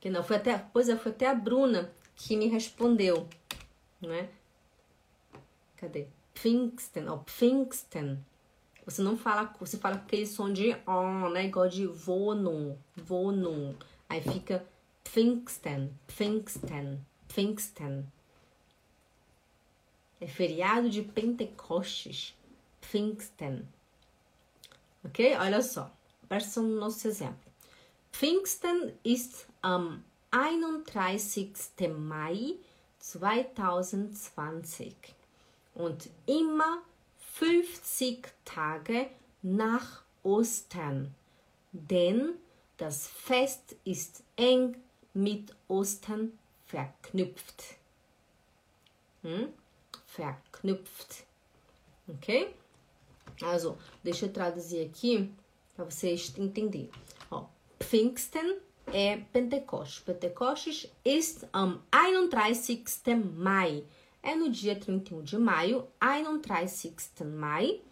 Que 0.00 0.10
não, 0.10 0.22
foi 0.22 0.36
até, 0.36 0.58
pois 0.58 0.88
é, 0.88 0.96
foi 0.96 1.12
até 1.12 1.26
a 1.26 1.34
Bruna 1.34 1.92
que 2.16 2.36
me 2.36 2.46
respondeu, 2.46 3.28
né? 4.00 4.28
Cadê? 5.76 6.06
Pfingsten, 6.34 7.08
ou 7.08 7.18
Pfingsten. 7.20 8.18
Você 8.84 9.02
não 9.02 9.16
fala, 9.16 9.54
você 9.58 9.78
fala 9.78 9.96
com 9.96 10.04
aquele 10.04 10.26
som 10.26 10.52
de 10.52 10.76
on, 10.86 11.30
né? 11.30 11.46
Igual 11.46 11.68
de 11.68 11.86
vono, 11.86 12.78
vono. 12.94 13.76
Aí 14.08 14.20
fica 14.20 14.64
Pfingsten, 15.02 15.90
Pfingsten, 16.06 17.00
Pfingsten. 17.28 18.06
É 20.20 20.26
feriado 20.26 20.90
de 20.90 21.02
Pentecostes, 21.02 22.34
Pfingsten. 22.80 23.66
Ok? 25.04 25.36
Olha 25.36 25.62
só, 25.62 25.90
presta 26.28 26.60
no 26.60 26.78
nosso 26.78 27.08
exemplo. 27.08 27.38
Pfingsten 28.12 28.94
ist 29.04 29.46
am 29.62 30.04
31. 30.30 31.88
Mai 31.98 32.58
2020 32.98 35.14
und 35.74 36.10
immer 36.26 36.82
50 37.34 38.28
Tage 38.44 39.08
nach 39.42 40.04
Ostern, 40.22 41.12
denn 41.72 42.34
das 42.76 43.08
Fest 43.08 43.74
ist 43.84 44.22
eng 44.36 44.76
mit 45.14 45.52
Ostern 45.66 46.38
verknüpft. 46.66 47.76
Hm? 49.22 49.48
Verknüpft. 50.06 51.24
Ok? 52.06 52.54
Also, 53.42 53.78
deixa 54.04 54.26
eu 54.26 54.32
traduzir 54.32 54.86
aqui 54.86 55.28
para 55.74 55.86
vocês 55.86 56.32
entenderem. 56.38 56.88
Ó, 57.32 57.46
Pfingsten 57.80 58.58
é 58.92 59.16
Pentecostes. 59.32 59.98
Pentecostes 60.04 60.88
ist 61.04 61.48
am 61.52 61.82
31. 61.90 62.84
Mai. 63.34 63.82
É 64.26 64.34
no 64.34 64.48
dia 64.48 64.74
31 64.74 65.22
de 65.22 65.36
maio, 65.36 65.86
31. 66.00 66.96
Mai 67.26 67.82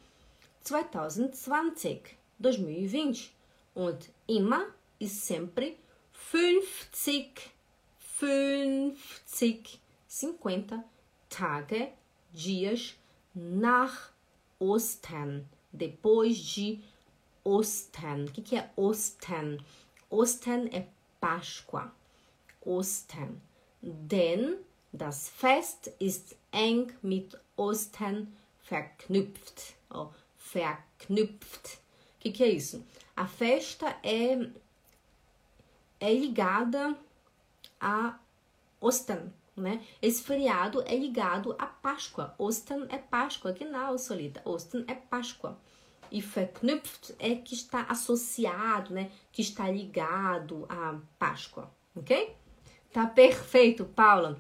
2020, 0.65 2.17
2020. 2.41 3.37
Und 3.75 4.11
immer 4.27 4.67
ist 4.99 5.27
sempre 5.27 5.77
50, 6.11 7.53
50, 7.99 9.79
50 10.09 10.83
Tage, 11.29 11.93
dias 12.33 12.95
nach 13.35 14.11
Ostern, 14.59 15.47
depois 15.71 16.35
de 16.55 16.81
Ostern. 17.45 18.25
O 18.25 18.33
que, 18.33 18.41
que 18.41 18.57
é 18.57 18.71
Ostern? 18.75 19.63
Ostern 20.09 20.67
é 20.69 20.87
Páscoa. 21.21 21.93
Ostern. 22.65 23.39
Denn 23.83 24.65
das 24.93 25.29
Fest 25.29 25.91
ist 25.99 26.37
eng 26.53 26.93
mit 27.03 27.39
Ostern 27.57 28.37
verknüpft. 28.63 29.75
Oh, 29.91 30.09
verknüpft. 30.37 31.79
O 32.17 32.21
que, 32.21 32.33
que 32.33 32.45
é 32.45 32.51
isso? 32.51 32.85
A 33.17 33.27
festa 33.27 33.97
é 34.03 34.51
é 36.01 36.13
ligada 36.13 36.97
a 37.81 38.19
Ostern, 38.81 39.33
né? 39.57 39.85
Esse 40.01 40.23
feriado 40.23 40.83
é 40.83 40.97
ligado 40.97 41.55
à 41.59 41.67
Páscoa. 41.67 42.35
Ostern 42.39 42.87
é 42.89 42.99
Páscoa, 42.99 43.53
genau, 43.53 43.97
Solita. 43.99 44.43
Ostern 44.45 44.85
é 44.89 44.95
Páscoa. 44.95 45.59
E 46.11 46.21
verknüpft 46.21 47.15
é 47.19 47.37
que 47.37 47.55
está 47.55 47.83
associado, 47.83 48.93
né? 48.93 49.11
Que 49.31 49.43
está 49.43 49.71
ligado 49.71 50.67
à 50.69 50.99
Páscoa, 51.19 51.71
ok? 51.95 52.37
Tá 52.93 53.07
perfeito, 53.07 53.85
Paula. 53.85 54.39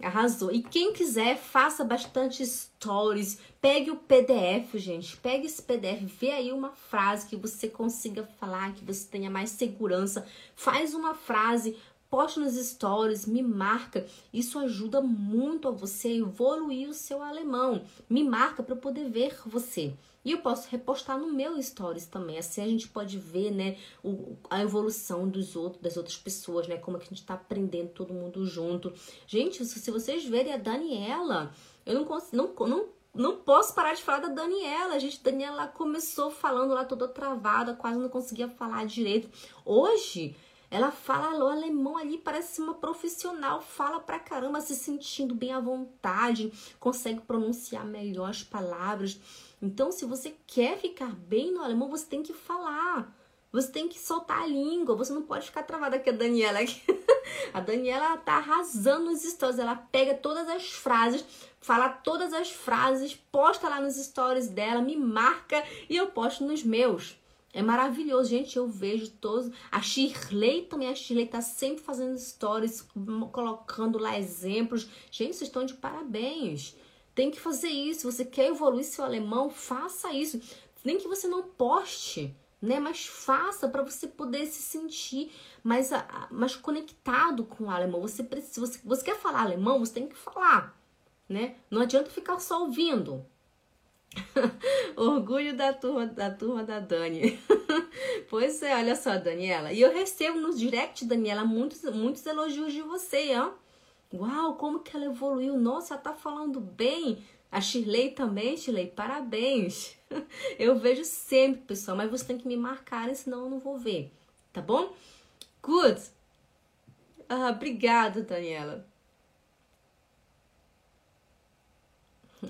Arrasou. 0.00 0.52
E 0.52 0.62
quem 0.62 0.92
quiser, 0.92 1.36
faça 1.36 1.84
bastante 1.84 2.44
stories. 2.44 3.38
Pegue 3.60 3.90
o 3.90 3.96
PDF, 3.96 4.76
gente. 4.76 5.16
Pegue 5.16 5.46
esse 5.46 5.62
PDF. 5.62 6.02
Vê 6.20 6.30
aí 6.30 6.52
uma 6.52 6.70
frase 6.70 7.26
que 7.26 7.36
você 7.36 7.68
consiga 7.68 8.28
falar, 8.38 8.74
que 8.74 8.84
você 8.84 9.06
tenha 9.08 9.30
mais 9.30 9.50
segurança. 9.50 10.26
Faz 10.54 10.94
uma 10.94 11.14
frase, 11.14 11.76
poste 12.12 12.38
nos 12.38 12.56
stories, 12.56 13.24
me 13.24 13.42
marca. 13.42 14.06
Isso 14.30 14.58
ajuda 14.58 15.00
muito 15.00 15.66
a 15.66 15.70
você 15.70 16.08
a 16.08 16.16
evoluir 16.16 16.90
o 16.90 16.92
seu 16.92 17.22
alemão. 17.22 17.86
Me 18.06 18.22
marca 18.22 18.62
para 18.62 18.74
eu 18.74 18.78
poder 18.78 19.08
ver 19.08 19.34
você. 19.46 19.94
E 20.22 20.32
eu 20.32 20.38
posso 20.42 20.68
repostar 20.68 21.18
no 21.18 21.32
meu 21.32 21.60
stories 21.62 22.04
também. 22.04 22.36
Assim 22.36 22.60
a 22.60 22.66
gente 22.66 22.86
pode 22.86 23.16
ver, 23.16 23.50
né, 23.50 23.78
o, 24.04 24.36
a 24.50 24.60
evolução 24.60 25.26
dos 25.26 25.56
outros, 25.56 25.82
das 25.82 25.96
outras 25.96 26.18
pessoas, 26.18 26.68
né? 26.68 26.76
Como 26.76 26.98
é 26.98 27.00
que 27.00 27.06
a 27.06 27.08
gente 27.08 27.24
tá 27.24 27.32
aprendendo 27.32 27.88
todo 27.88 28.12
mundo 28.12 28.44
junto. 28.44 28.92
Gente, 29.26 29.64
se 29.64 29.90
vocês 29.90 30.22
verem 30.22 30.52
a 30.52 30.58
Daniela, 30.58 31.50
eu 31.86 31.94
não 31.94 32.04
consigo, 32.04 32.36
não, 32.36 32.68
não, 32.68 32.88
não 33.14 33.36
posso 33.38 33.74
parar 33.74 33.94
de 33.94 34.02
falar 34.02 34.18
da 34.18 34.28
Daniela. 34.28 34.96
A 34.96 34.98
gente, 34.98 35.22
Daniela 35.22 35.66
começou 35.66 36.30
falando 36.30 36.74
lá 36.74 36.84
toda 36.84 37.08
travada, 37.08 37.74
quase 37.74 37.98
não 37.98 38.10
conseguia 38.10 38.50
falar 38.50 38.84
direito. 38.84 39.30
Hoje, 39.64 40.36
ela 40.72 40.90
fala 40.90 41.44
o 41.44 41.48
alemão 41.48 41.98
ali, 41.98 42.16
parece 42.16 42.58
uma 42.58 42.72
profissional, 42.72 43.60
fala 43.60 44.00
pra 44.00 44.18
caramba, 44.18 44.58
se 44.62 44.74
sentindo 44.74 45.34
bem 45.34 45.52
à 45.52 45.60
vontade, 45.60 46.50
consegue 46.80 47.20
pronunciar 47.20 47.84
melhor 47.84 48.30
as 48.30 48.42
palavras. 48.42 49.20
Então, 49.60 49.92
se 49.92 50.06
você 50.06 50.34
quer 50.46 50.78
ficar 50.78 51.14
bem 51.14 51.52
no 51.52 51.62
alemão, 51.62 51.90
você 51.90 52.06
tem 52.06 52.22
que 52.22 52.32
falar. 52.32 53.14
Você 53.52 53.70
tem 53.70 53.86
que 53.86 53.98
soltar 53.98 54.44
a 54.44 54.46
língua. 54.46 54.96
Você 54.96 55.12
não 55.12 55.20
pode 55.20 55.44
ficar 55.44 55.62
travada 55.62 55.96
aqui, 55.96 56.08
a 56.08 56.12
Daniela. 56.12 56.60
Aqui. 56.60 56.80
a 57.52 57.60
Daniela 57.60 58.16
tá 58.16 58.36
arrasando 58.38 59.10
nos 59.10 59.20
stories. 59.20 59.58
Ela 59.58 59.76
pega 59.76 60.14
todas 60.14 60.48
as 60.48 60.70
frases, 60.72 61.22
fala 61.60 61.90
todas 61.90 62.32
as 62.32 62.50
frases, 62.50 63.14
posta 63.30 63.68
lá 63.68 63.78
nos 63.78 63.96
stories 63.96 64.48
dela, 64.48 64.80
me 64.80 64.96
marca 64.96 65.62
e 65.90 65.98
eu 65.98 66.06
posto 66.06 66.44
nos 66.44 66.64
meus. 66.64 67.20
É 67.52 67.60
maravilhoso, 67.60 68.30
gente. 68.30 68.56
Eu 68.56 68.66
vejo 68.66 69.10
todos. 69.10 69.50
A 69.70 69.80
Shirley 69.82 70.62
também. 70.62 70.88
A 70.88 70.94
Shirley 70.94 71.26
tá 71.26 71.40
sempre 71.40 71.82
fazendo 71.82 72.18
stories, 72.18 72.86
colocando 73.30 73.98
lá 73.98 74.18
exemplos. 74.18 74.88
Gente, 75.10 75.36
vocês 75.36 75.48
estão 75.48 75.64
de 75.64 75.74
parabéns. 75.74 76.74
Tem 77.14 77.30
que 77.30 77.38
fazer 77.38 77.68
isso. 77.68 78.10
Você 78.10 78.24
quer 78.24 78.46
evoluir 78.46 78.84
seu 78.84 79.04
alemão? 79.04 79.50
Faça 79.50 80.12
isso. 80.12 80.40
Nem 80.82 80.98
que 80.98 81.06
você 81.06 81.28
não 81.28 81.42
poste, 81.42 82.34
né? 82.60 82.80
Mas 82.80 83.04
faça 83.06 83.68
para 83.68 83.82
você 83.82 84.08
poder 84.08 84.46
se 84.46 84.62
sentir 84.62 85.30
mais, 85.62 85.90
mais 86.30 86.56
conectado 86.56 87.44
com 87.44 87.64
o 87.64 87.70
alemão. 87.70 88.00
Você 88.00 88.22
precisa, 88.24 88.66
você, 88.66 88.80
você 88.82 89.04
quer 89.04 89.16
falar 89.18 89.42
alemão? 89.42 89.78
Você 89.78 89.92
tem 89.92 90.08
que 90.08 90.16
falar, 90.16 90.74
né? 91.28 91.56
Não 91.70 91.82
adianta 91.82 92.10
ficar 92.10 92.38
só 92.40 92.62
ouvindo. 92.62 93.24
Orgulho 94.96 95.56
da 95.56 95.72
turma 95.72 96.06
da 96.06 96.30
turma 96.30 96.64
da 96.64 96.80
Dani. 96.80 97.38
pois 98.28 98.62
é, 98.62 98.74
olha 98.76 98.94
só, 98.94 99.16
Daniela. 99.18 99.72
E 99.72 99.80
eu 99.80 99.92
recebo 99.92 100.38
no 100.38 100.54
direct, 100.54 101.04
Daniela, 101.04 101.44
muitos, 101.44 101.82
muitos 101.94 102.24
elogios 102.26 102.72
de 102.72 102.82
você, 102.82 103.34
ó. 103.36 103.52
Uau, 104.14 104.56
como 104.56 104.80
que 104.80 104.94
ela 104.94 105.06
evoluiu? 105.06 105.56
Nossa, 105.56 105.94
ela 105.94 106.02
tá 106.02 106.12
falando 106.12 106.60
bem. 106.60 107.24
A 107.50 107.60
Shirley 107.60 108.10
também, 108.10 108.56
Shirley, 108.56 108.88
parabéns. 108.88 109.96
Eu 110.58 110.78
vejo 110.78 111.04
sempre, 111.04 111.62
pessoal, 111.62 111.96
mas 111.96 112.10
você 112.10 112.24
tem 112.24 112.38
que 112.38 112.48
me 112.48 112.56
marcar, 112.56 113.14
senão 113.14 113.44
eu 113.44 113.50
não 113.50 113.58
vou 113.58 113.78
ver, 113.78 114.12
tá 114.52 114.60
bom? 114.60 114.94
Good. 115.62 116.00
Ah, 117.28 117.50
obrigada, 117.50 118.22
Daniela. 118.22 118.86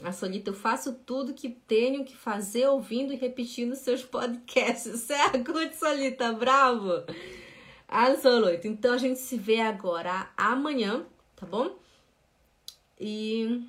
A 0.03 0.13
Solita, 0.13 0.51
eu 0.51 0.55
faço 0.55 0.95
tudo 1.07 1.35
que 1.35 1.51
tenho 1.51 2.05
que 2.05 2.17
fazer 2.17 2.67
ouvindo 2.67 3.13
e 3.13 3.17
repetindo 3.17 3.75
seus 3.75 4.03
podcasts. 4.03 5.01
Certo, 5.01 5.53
good, 5.53 5.75
Solita, 5.77 6.33
bravo! 6.33 7.05
Absoluto. 7.87 8.67
Então 8.67 8.95
a 8.95 8.99
gente 8.99 9.19
se 9.19 9.37
vê 9.37 9.61
agora 9.61 10.31
amanhã 10.37 11.05
tá 11.43 11.47
bom? 11.47 11.77
E 13.01 13.69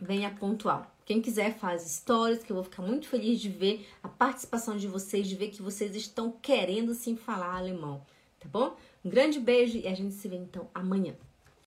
venha 0.00 0.30
pontual. 0.30 0.94
Quem 1.04 1.20
quiser 1.20 1.58
faz 1.58 1.82
stories, 1.82 2.44
que 2.44 2.52
eu 2.52 2.54
vou 2.54 2.64
ficar 2.64 2.82
muito 2.82 3.08
feliz 3.08 3.40
de 3.40 3.48
ver 3.48 3.88
a 4.02 4.08
participação 4.08 4.76
de 4.76 4.86
vocês, 4.86 5.26
de 5.26 5.34
ver 5.34 5.48
que 5.48 5.62
vocês 5.62 5.96
estão 5.96 6.30
querendo 6.30 6.94
sim 6.94 7.16
falar 7.16 7.56
alemão, 7.56 8.06
tá 8.38 8.48
bom? 8.48 8.76
Um 9.04 9.10
grande 9.10 9.40
beijo 9.40 9.78
e 9.78 9.88
a 9.88 9.94
gente 9.94 10.14
se 10.14 10.28
vê 10.28 10.36
então 10.36 10.68
amanhã. 10.72 11.14